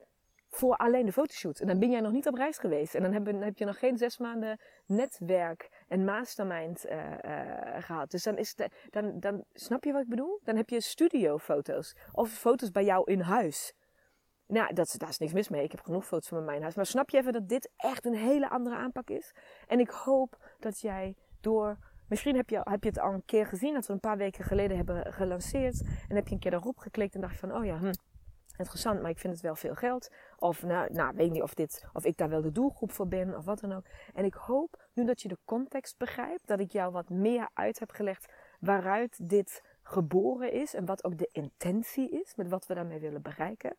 voor 0.50 0.76
alleen 0.76 1.06
de 1.06 1.12
fotoshoot. 1.12 1.60
En 1.60 1.68
dan 1.68 1.80
ben 1.80 1.92
jij 1.92 2.00
nog 2.00 2.12
niet 2.12 2.28
op 2.28 2.36
reis 2.36 2.58
geweest. 2.58 2.96
En 2.96 3.04
dan 3.04 3.42
heb 3.42 3.58
je 3.58 3.66
nog 3.66 3.80
geen 3.80 3.98
zes 3.98 4.18
maanden 4.18 4.60
netwerk 4.86 5.81
en 5.92 6.04
mastermind 6.04 6.86
uh, 6.86 7.14
gehad. 7.80 8.12
Dus 8.12 8.24
dan 8.24 8.38
is 8.38 8.54
het, 8.56 8.74
dan, 8.90 9.20
dan 9.20 9.44
snap 9.54 9.84
je 9.84 9.92
wat 9.92 10.02
ik 10.02 10.10
bedoel? 10.10 10.40
Dan 10.44 10.56
heb 10.56 10.70
je 10.70 10.82
studiofoto's 10.82 11.96
of 12.12 12.30
foto's 12.30 12.72
bij 12.72 12.84
jou 12.84 13.12
in 13.12 13.20
huis. 13.20 13.74
Nou, 14.48 14.74
dat, 14.74 14.96
daar 14.98 15.10
is 15.10 15.18
niks 15.18 15.34
mis 15.34 15.50
mee. 15.50 15.64
Ik 15.64 15.72
heb 15.72 15.82
genoeg 15.82 16.06
foto's 16.06 16.28
van 16.28 16.46
mijn 16.46 16.62
huis. 16.62 16.76
Maar 16.76 16.86
snap 16.86 17.10
je 17.10 17.18
even 17.18 17.34
dat 17.34 17.48
dit 17.48 17.72
echt 17.78 18.06
een 18.06 18.16
hele 18.16 18.50
andere 18.50 18.76
aanpak 18.76 19.10
is? 19.10 19.34
En 19.68 19.80
ik 19.80 19.90
hoop 19.90 20.38
dat 20.60 20.80
jij 20.80 21.16
door. 21.42 21.78
Misschien 22.08 22.36
heb 22.36 22.50
je, 22.50 22.62
heb 22.64 22.84
je 22.84 22.90
het 22.90 23.00
al 23.00 23.14
een 23.14 23.26
keer 23.26 23.46
gezien, 23.46 23.74
dat 23.74 23.88
we 23.88 23.94
een 23.94 24.00
paar 24.00 24.18
weken 24.18 24.44
geleden 24.44 24.78
hebben 24.78 25.14
gelanceerd. 25.14 25.82
En 26.08 26.16
heb 26.16 26.28
je 26.28 26.34
een 26.34 26.40
keer 26.40 26.54
erop 26.54 26.78
geklikt 26.78 27.16
en 27.16 27.22
dacht 27.22 27.34
je 27.34 27.40
van, 27.40 27.56
oh 27.56 27.66
ja, 27.66 27.78
hm, 27.78 27.92
interessant, 28.62 29.02
maar 29.02 29.10
ik 29.10 29.20
vind 29.20 29.34
het 29.34 29.42
wel 29.42 29.56
veel 29.56 29.76
geld. 29.76 30.10
Of 30.38 30.64
nou, 30.64 30.94
nou, 30.94 31.16
weet 31.16 31.32
niet 31.32 31.42
of, 31.42 31.54
dit, 31.54 31.86
of 31.94 32.06
ik 32.06 32.18
daar 32.18 32.30
wel 32.30 32.42
de 32.42 32.52
doelgroep 32.52 32.92
voor 32.92 33.08
ben 33.08 33.36
of 33.38 33.46
wat 33.46 33.60
dan 33.60 33.74
ook. 33.74 33.86
En 34.14 34.26
ik 34.26 34.34
hoop 34.34 34.88
nu 34.94 35.06
dat 35.06 35.22
je 35.22 35.28
de 35.28 35.38
context 35.46 35.98
begrijpt, 35.98 36.48
dat 36.48 36.60
ik 36.60 36.72
jou 36.72 36.92
wat 36.92 37.10
meer 37.10 37.50
uit 37.54 37.80
heb 37.80 37.92
gelegd 37.92 38.34
waaruit 38.60 39.30
dit 39.30 39.62
geboren 39.84 40.52
is 40.52 40.74
en 40.74 40.86
wat 40.86 41.04
ook 41.04 41.18
de 41.18 41.30
intentie 41.32 42.10
is 42.10 42.36
met 42.36 42.50
wat 42.50 42.66
we 42.66 42.74
daarmee 42.74 43.00
willen 43.00 43.22
bereiken. 43.22 43.78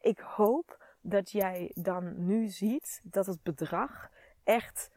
Ik 0.00 0.18
hoop 0.18 0.84
dat 1.00 1.30
jij 1.30 1.70
dan 1.74 2.26
nu 2.26 2.48
ziet 2.48 3.00
dat 3.02 3.26
het 3.26 3.42
bedrag 3.42 4.10
echt 4.44 4.90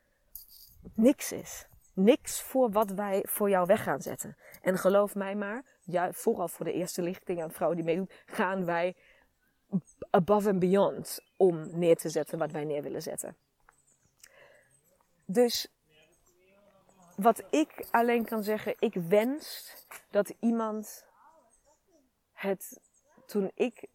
niks 0.93 1.31
is. 1.31 1.67
Niks 1.93 2.41
voor 2.41 2.71
wat 2.71 2.89
wij 2.89 3.25
voor 3.27 3.49
jou 3.49 3.65
weg 3.65 3.83
gaan 3.83 4.01
zetten. 4.01 4.37
En 4.61 4.77
geloof 4.77 5.15
mij 5.15 5.35
maar, 5.35 5.63
ja, 5.81 6.11
vooral 6.11 6.47
voor 6.47 6.65
de 6.65 6.73
eerste 6.73 7.01
lichting 7.01 7.41
aan 7.41 7.51
vrouwen 7.51 7.77
die 7.77 7.87
meedoen, 7.87 8.09
gaan 8.25 8.65
wij 8.65 8.95
above 10.09 10.49
and 10.49 10.59
beyond 10.59 11.19
om 11.37 11.79
neer 11.79 11.95
te 11.95 12.09
zetten 12.09 12.37
wat 12.37 12.51
wij 12.51 12.63
neer 12.63 12.81
willen 12.81 13.01
zetten. 13.01 13.35
Dus 15.25 15.67
wat 17.15 17.43
ik 17.49 17.87
alleen 17.91 18.25
kan 18.25 18.43
zeggen, 18.43 18.75
ik 18.79 18.93
wens 18.93 19.73
dat 20.09 20.33
iemand 20.39 21.05
het 22.31 22.79
toen 23.25 23.51
ik, 23.53 23.87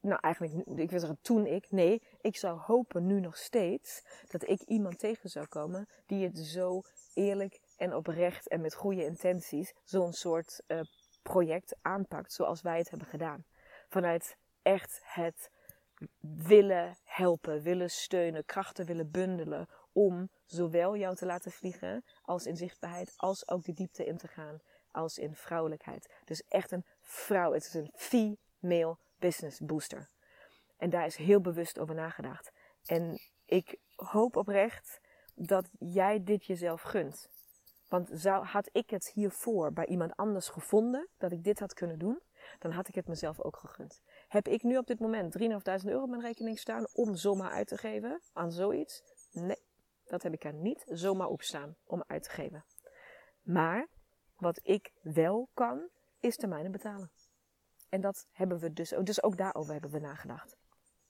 nou 0.00 0.20
eigenlijk, 0.20 0.66
ik 0.78 0.90
wil 0.90 1.00
zeggen 1.00 1.18
toen 1.22 1.46
ik, 1.46 1.70
nee, 1.70 2.02
ik 2.20 2.36
zou 2.36 2.58
hopen 2.58 3.06
nu 3.06 3.20
nog 3.20 3.36
steeds 3.36 4.02
dat 4.28 4.48
ik 4.48 4.60
iemand 4.60 4.98
tegen 4.98 5.30
zou 5.30 5.46
komen 5.46 5.88
die 6.06 6.24
het 6.24 6.38
zo 6.38 6.82
eerlijk 7.14 7.60
en 7.76 7.94
oprecht 7.94 8.48
en 8.48 8.60
met 8.60 8.74
goede 8.74 9.04
intenties 9.04 9.74
zo'n 9.84 10.12
soort 10.12 10.62
uh, 10.68 10.80
project 11.22 11.76
aanpakt 11.82 12.32
zoals 12.32 12.62
wij 12.62 12.78
het 12.78 12.90
hebben 12.90 13.08
gedaan. 13.08 13.44
Vanuit 13.88 14.36
echt 14.62 15.00
het 15.04 15.50
willen 16.20 16.96
helpen, 17.04 17.62
willen 17.62 17.90
steunen, 17.90 18.44
krachten 18.44 18.86
willen 18.86 19.10
bundelen 19.10 19.68
om 19.92 20.30
zowel 20.44 20.96
jou 20.96 21.16
te 21.16 21.26
laten 21.26 21.52
vliegen 21.52 22.04
als 22.22 22.46
in 22.46 22.56
zichtbaarheid, 22.56 23.14
als 23.16 23.48
ook 23.48 23.64
de 23.64 23.72
diepte 23.72 24.04
in 24.04 24.16
te 24.16 24.28
gaan, 24.28 24.60
als 24.90 25.18
in 25.18 25.34
vrouwelijkheid. 25.34 26.14
Dus 26.24 26.42
echt 26.48 26.70
een 26.70 26.84
vrouw, 27.00 27.52
het 27.52 27.64
is 27.64 27.74
een 27.74 27.92
female 27.94 28.96
business 29.18 29.60
booster. 29.60 30.08
En 30.76 30.90
daar 30.90 31.06
is 31.06 31.16
heel 31.16 31.40
bewust 31.40 31.78
over 31.78 31.94
nagedacht. 31.94 32.52
En 32.86 33.20
ik 33.44 33.78
hoop 33.94 34.36
oprecht 34.36 35.00
dat 35.34 35.68
jij 35.78 36.24
dit 36.24 36.44
jezelf 36.44 36.82
gunt. 36.82 37.30
Want 37.88 38.08
zou, 38.12 38.44
had 38.44 38.68
ik 38.72 38.90
het 38.90 39.08
hiervoor 39.08 39.72
bij 39.72 39.86
iemand 39.86 40.16
anders 40.16 40.48
gevonden, 40.48 41.08
dat 41.18 41.32
ik 41.32 41.44
dit 41.44 41.58
had 41.58 41.74
kunnen 41.74 41.98
doen, 41.98 42.20
dan 42.58 42.70
had 42.70 42.88
ik 42.88 42.94
het 42.94 43.08
mezelf 43.08 43.40
ook 43.40 43.56
gegund. 43.56 44.02
Heb 44.32 44.48
ik 44.48 44.62
nu 44.62 44.76
op 44.76 44.86
dit 44.86 45.00
moment 45.00 45.38
3.500 45.38 45.44
euro 45.84 46.02
op 46.02 46.08
mijn 46.08 46.22
rekening 46.22 46.58
staan 46.58 46.86
om 46.92 47.14
zomaar 47.16 47.50
uit 47.50 47.66
te 47.66 47.76
geven 47.76 48.20
aan 48.32 48.52
zoiets? 48.52 49.02
Nee, 49.32 49.62
dat 50.04 50.22
heb 50.22 50.32
ik 50.32 50.44
er 50.44 50.52
niet 50.52 50.84
zomaar 50.88 51.26
op 51.26 51.42
staan 51.42 51.76
om 51.84 52.04
uit 52.06 52.22
te 52.22 52.30
geven. 52.30 52.64
Maar 53.42 53.86
wat 54.36 54.60
ik 54.62 54.92
wel 55.02 55.48
kan, 55.54 55.88
is 56.20 56.36
termijnen 56.36 56.72
betalen. 56.72 57.10
En 57.88 58.00
dat 58.00 58.26
hebben 58.30 58.58
we 58.58 58.72
dus, 58.72 58.94
dus 59.02 59.22
ook 59.22 59.36
daarover 59.36 59.72
hebben 59.72 59.90
we 59.90 59.98
nagedacht. 59.98 60.56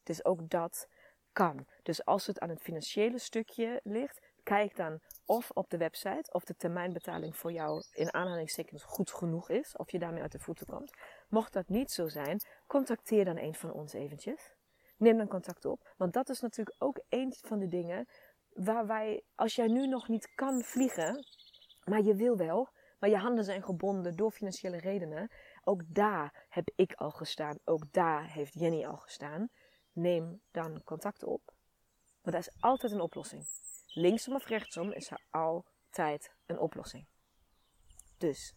Dus 0.03 0.25
ook 0.25 0.51
dat 0.51 0.89
kan. 1.33 1.67
Dus 1.83 2.05
als 2.05 2.27
het 2.27 2.41
aan 2.41 2.49
het 2.49 2.63
financiële 2.63 3.19
stukje 3.19 3.81
ligt, 3.83 4.21
kijk 4.43 4.77
dan 4.77 5.01
of 5.25 5.51
op 5.51 5.71
de 5.71 5.77
website 5.77 6.33
of 6.33 6.45
de 6.45 6.57
termijnbetaling 6.57 7.37
voor 7.37 7.53
jou 7.53 7.83
in 7.93 8.15
aanhalingstekens 8.15 8.83
goed 8.83 9.11
genoeg 9.11 9.51
is, 9.51 9.77
of 9.77 9.91
je 9.91 9.99
daarmee 9.99 10.23
uit 10.23 10.33
de 10.33 10.39
voeten 10.39 10.67
komt. 10.67 10.93
Mocht 11.33 11.53
dat 11.53 11.69
niet 11.69 11.91
zo 11.91 12.09
zijn, 12.09 12.41
contacteer 12.67 13.25
dan 13.25 13.37
een 13.39 13.55
van 13.55 13.73
ons 13.73 13.93
eventjes. 13.93 14.55
Neem 14.97 15.17
dan 15.17 15.29
contact 15.29 15.65
op, 15.65 15.95
want 15.97 16.13
dat 16.13 16.29
is 16.29 16.41
natuurlijk 16.41 16.77
ook 16.79 17.01
een 17.09 17.35
van 17.41 17.59
de 17.59 17.69
dingen 17.69 18.09
waar 18.49 18.87
wij, 18.87 19.23
als 19.35 19.55
jij 19.55 19.67
nu 19.67 19.87
nog 19.87 20.09
niet 20.09 20.35
kan 20.35 20.63
vliegen, 20.63 21.27
maar 21.85 22.03
je 22.03 22.15
wil 22.15 22.37
wel, 22.37 22.69
maar 22.99 23.11
je 23.11 23.17
handen 23.17 23.45
zijn 23.45 23.63
gebonden 23.63 24.17
door 24.17 24.31
financiële 24.31 24.79
redenen, 24.79 25.31
ook 25.65 25.83
daar 25.87 26.47
heb 26.49 26.71
ik 26.75 26.93
al 26.93 27.11
gestaan, 27.11 27.59
ook 27.65 27.93
daar 27.93 28.33
heeft 28.33 28.55
Jenny 28.55 28.85
al 28.85 28.97
gestaan. 28.97 29.49
Neem 29.93 30.41
dan 30.51 30.83
contact 30.85 31.25
op, 31.25 31.55
want 32.23 32.37
dat 32.37 32.47
is 32.47 32.61
altijd 32.61 32.93
een 32.93 33.01
oplossing. 33.01 33.47
Linksom 33.87 34.35
of 34.35 34.47
rechtsom 34.47 34.93
is 34.93 35.11
er 35.11 35.23
altijd 35.31 36.35
een 36.47 36.59
oplossing. 36.59 37.07
Dus, 38.19 38.55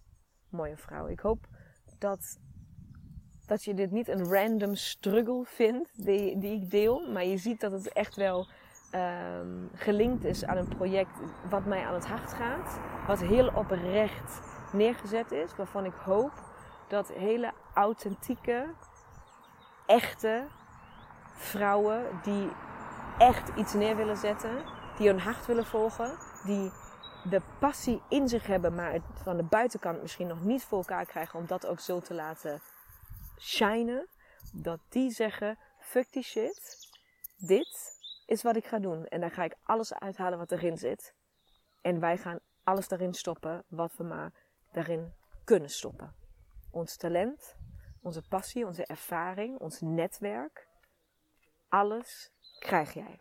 mooie 0.49 0.77
vrouw, 0.77 1.07
ik 1.07 1.19
hoop 1.19 1.47
dat, 1.97 2.39
dat 3.45 3.63
je 3.63 3.73
dit 3.73 3.91
niet 3.91 4.07
een 4.07 4.33
random 4.33 4.75
struggle 4.75 5.41
vindt 5.45 6.05
die, 6.05 6.37
die 6.37 6.61
ik 6.61 6.71
deel, 6.71 7.11
maar 7.11 7.25
je 7.25 7.37
ziet 7.37 7.61
dat 7.61 7.71
het 7.71 7.93
echt 7.93 8.15
wel 8.15 8.47
um, 8.91 9.69
gelinkt 9.73 10.23
is 10.23 10.45
aan 10.45 10.57
een 10.57 10.75
project 10.75 11.19
wat 11.49 11.65
mij 11.65 11.85
aan 11.85 11.93
het 11.93 12.07
hart 12.07 12.33
gaat, 12.33 12.79
wat 13.07 13.19
heel 13.19 13.51
oprecht 13.55 14.41
neergezet 14.71 15.31
is, 15.31 15.55
waarvan 15.55 15.85
ik 15.85 15.93
hoop 15.93 16.31
dat 16.87 17.11
hele 17.11 17.51
authentieke, 17.73 18.65
echte 19.85 20.43
vrouwen 21.33 22.03
die 22.23 22.49
echt 23.17 23.51
iets 23.57 23.73
neer 23.73 23.95
willen 23.95 24.17
zetten, 24.17 24.63
die 24.97 25.07
hun 25.07 25.19
hart 25.19 25.45
willen 25.45 25.65
volgen, 25.65 26.11
die 26.45 26.71
de 27.29 27.41
passie 27.59 28.01
in 28.09 28.27
zich 28.27 28.47
hebben, 28.47 28.75
maar 28.75 28.91
het 28.91 29.03
van 29.13 29.37
de 29.37 29.43
buitenkant 29.43 30.01
misschien 30.01 30.27
nog 30.27 30.43
niet 30.43 30.63
voor 30.63 30.77
elkaar 30.77 31.05
krijgen 31.05 31.39
om 31.39 31.45
dat 31.45 31.65
ook 31.65 31.79
zo 31.79 31.99
te 31.99 32.13
laten 32.13 32.61
shinen, 33.37 34.09
dat 34.53 34.79
die 34.89 35.11
zeggen: 35.11 35.59
fuck 35.79 36.11
die 36.11 36.23
shit, 36.23 36.89
dit 37.37 37.97
is 38.25 38.41
wat 38.41 38.55
ik 38.55 38.65
ga 38.65 38.79
doen. 38.79 39.05
En 39.05 39.19
daar 39.19 39.31
ga 39.31 39.43
ik 39.43 39.55
alles 39.63 39.93
uithalen 39.93 40.37
wat 40.37 40.51
erin 40.51 40.77
zit. 40.77 41.13
En 41.81 41.99
wij 41.99 42.17
gaan 42.17 42.39
alles 42.63 42.87
daarin 42.87 43.13
stoppen 43.13 43.63
wat 43.67 43.95
we 43.95 44.03
maar 44.03 44.33
daarin 44.71 45.13
kunnen 45.43 45.69
stoppen. 45.69 46.15
Ons 46.71 46.97
talent, 46.97 47.55
onze 48.01 48.21
passie, 48.27 48.65
onze 48.65 48.85
ervaring, 48.85 49.59
ons 49.59 49.81
netwerk. 49.81 50.67
Alles 51.67 52.31
krijg 52.59 52.93
jij. 52.93 53.19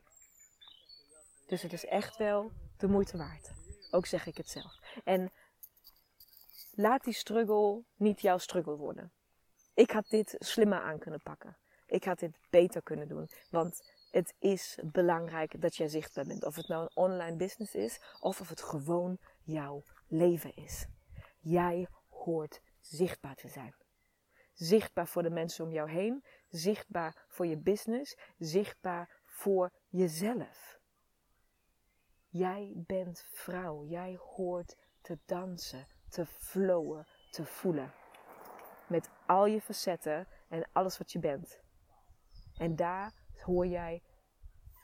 Dus 1.47 1.63
het 1.63 1.73
is 1.73 1.85
echt 1.85 2.17
wel 2.17 2.53
de 2.77 2.89
moeite 2.89 3.17
waard. 3.17 3.53
Ook 3.91 4.07
zeg 4.07 4.27
ik 4.27 4.37
het 4.37 4.49
zelf. 4.49 4.79
En 5.05 5.33
laat 6.71 7.05
die 7.05 7.15
struggle 7.15 7.85
niet 7.95 8.21
jouw 8.21 8.39
struggle 8.39 8.77
worden. 8.77 9.13
Ik 9.75 9.91
had 9.91 10.09
dit 10.09 10.37
slimmer 10.39 10.81
aan 10.81 10.99
kunnen 10.99 11.23
pakken. 11.23 11.57
Ik 11.87 12.05
had 12.05 12.19
dit 12.19 12.39
beter 12.51 12.83
kunnen 12.83 13.09
doen. 13.09 13.29
Want 13.51 13.93
het 14.11 14.35
is 14.39 14.79
belangrijk 14.83 15.61
dat 15.61 15.77
jij 15.77 15.89
zichtbaar 15.89 16.27
bent. 16.27 16.45
Of 16.45 16.57
het 16.57 16.69
nou 16.69 16.83
een 16.83 16.97
online 16.97 17.37
business 17.37 17.75
is 17.75 18.01
of 18.21 18.41
of 18.41 18.49
het 18.49 18.63
gewoon 18.63 19.19
jouw 19.43 19.83
leven 20.09 20.55
is. 20.55 20.87
Jij 21.41 21.89
hoort 22.09 22.61
zichtbaar 22.81 23.35
te 23.35 23.49
zijn. 23.49 23.75
Zichtbaar 24.53 25.09
voor 25.09 25.23
de 25.23 25.31
mensen 25.31 25.65
om 25.65 25.73
jou 25.73 25.91
heen, 25.91 26.25
zichtbaar 26.49 27.25
voor 27.29 27.47
je 27.47 27.57
business, 27.57 28.17
zichtbaar 28.39 29.21
voor 29.25 29.73
jezelf. 29.89 30.79
Jij 32.29 32.73
bent 32.75 33.25
vrouw, 33.33 33.85
jij 33.85 34.19
hoort 34.21 34.77
te 35.01 35.19
dansen, 35.25 35.87
te 36.09 36.27
flowen, 36.27 37.07
te 37.31 37.45
voelen. 37.45 37.93
Met 38.87 39.11
al 39.27 39.47
je 39.47 39.61
facetten 39.61 40.27
en 40.49 40.69
alles 40.73 40.99
wat 40.99 41.13
je 41.13 41.19
bent. 41.19 41.63
En 42.57 42.77
daar 42.77 43.13
hoor 43.43 43.67
jij 43.67 44.03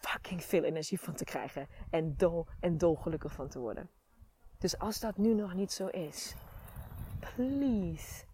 fucking 0.01 0.45
veel 0.45 0.65
energie 0.65 1.01
van 1.01 1.15
te 1.15 1.25
krijgen 1.25 1.69
en 1.91 2.17
dol 2.17 2.47
en 2.61 2.79
dolgelukkig 2.79 3.33
van 3.33 3.49
te 3.49 3.59
worden. 3.59 3.91
Dus 4.59 4.79
als 4.79 5.01
dat 5.01 5.17
nu 5.17 5.35
nog 5.35 5.55
niet 5.55 5.73
zo 5.73 5.87
is, 5.87 6.35
please 7.21 8.25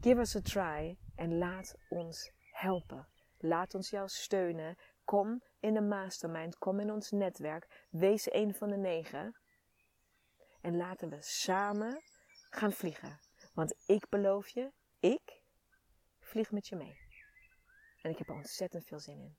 give 0.00 0.20
us 0.20 0.36
a 0.36 0.40
try 0.40 0.98
en 1.14 1.38
laat 1.38 1.74
ons 1.88 2.32
helpen. 2.50 3.08
Laat 3.38 3.74
ons 3.74 3.90
jou 3.90 4.08
steunen. 4.08 4.76
Kom 5.04 5.42
in 5.60 5.74
de 5.74 5.80
mastermind, 5.80 6.58
kom 6.58 6.80
in 6.80 6.92
ons 6.92 7.10
netwerk, 7.10 7.86
wees 7.90 8.32
een 8.32 8.54
van 8.54 8.68
de 8.68 8.76
negen. 8.76 9.36
En 10.60 10.76
laten 10.76 11.08
we 11.08 11.16
samen 11.20 12.02
gaan 12.50 12.72
vliegen. 12.72 13.20
Want 13.54 13.74
ik 13.86 14.08
beloof 14.08 14.48
je, 14.48 14.72
ik 15.00 15.42
vlieg 16.20 16.50
met 16.50 16.68
je 16.68 16.76
mee. 16.76 16.98
En 18.02 18.10
ik 18.10 18.18
heb 18.18 18.28
er 18.28 18.34
ontzettend 18.34 18.84
veel 18.84 19.00
zin 19.00 19.18
in. 19.18 19.36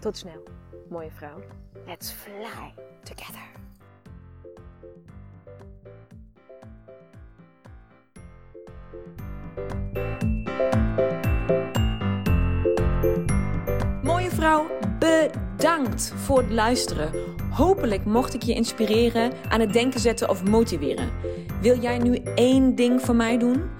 Tot 0.00 0.16
snel, 0.16 0.42
mooie 0.88 1.10
vrouw. 1.10 1.42
Let's 1.86 2.10
fly 2.10 2.74
together. 3.02 3.48
Mooie 14.02 14.30
vrouw, 14.30 14.78
bedankt 14.98 16.12
voor 16.12 16.38
het 16.38 16.50
luisteren. 16.50 17.36
Hopelijk 17.50 18.04
mocht 18.04 18.34
ik 18.34 18.42
je 18.42 18.54
inspireren, 18.54 19.32
aan 19.48 19.60
het 19.60 19.72
denken 19.72 20.00
zetten 20.00 20.28
of 20.28 20.44
motiveren. 20.44 21.10
Wil 21.60 21.80
jij 21.80 21.98
nu 21.98 22.14
één 22.34 22.74
ding 22.74 23.00
voor 23.00 23.16
mij 23.16 23.38
doen? 23.38 23.79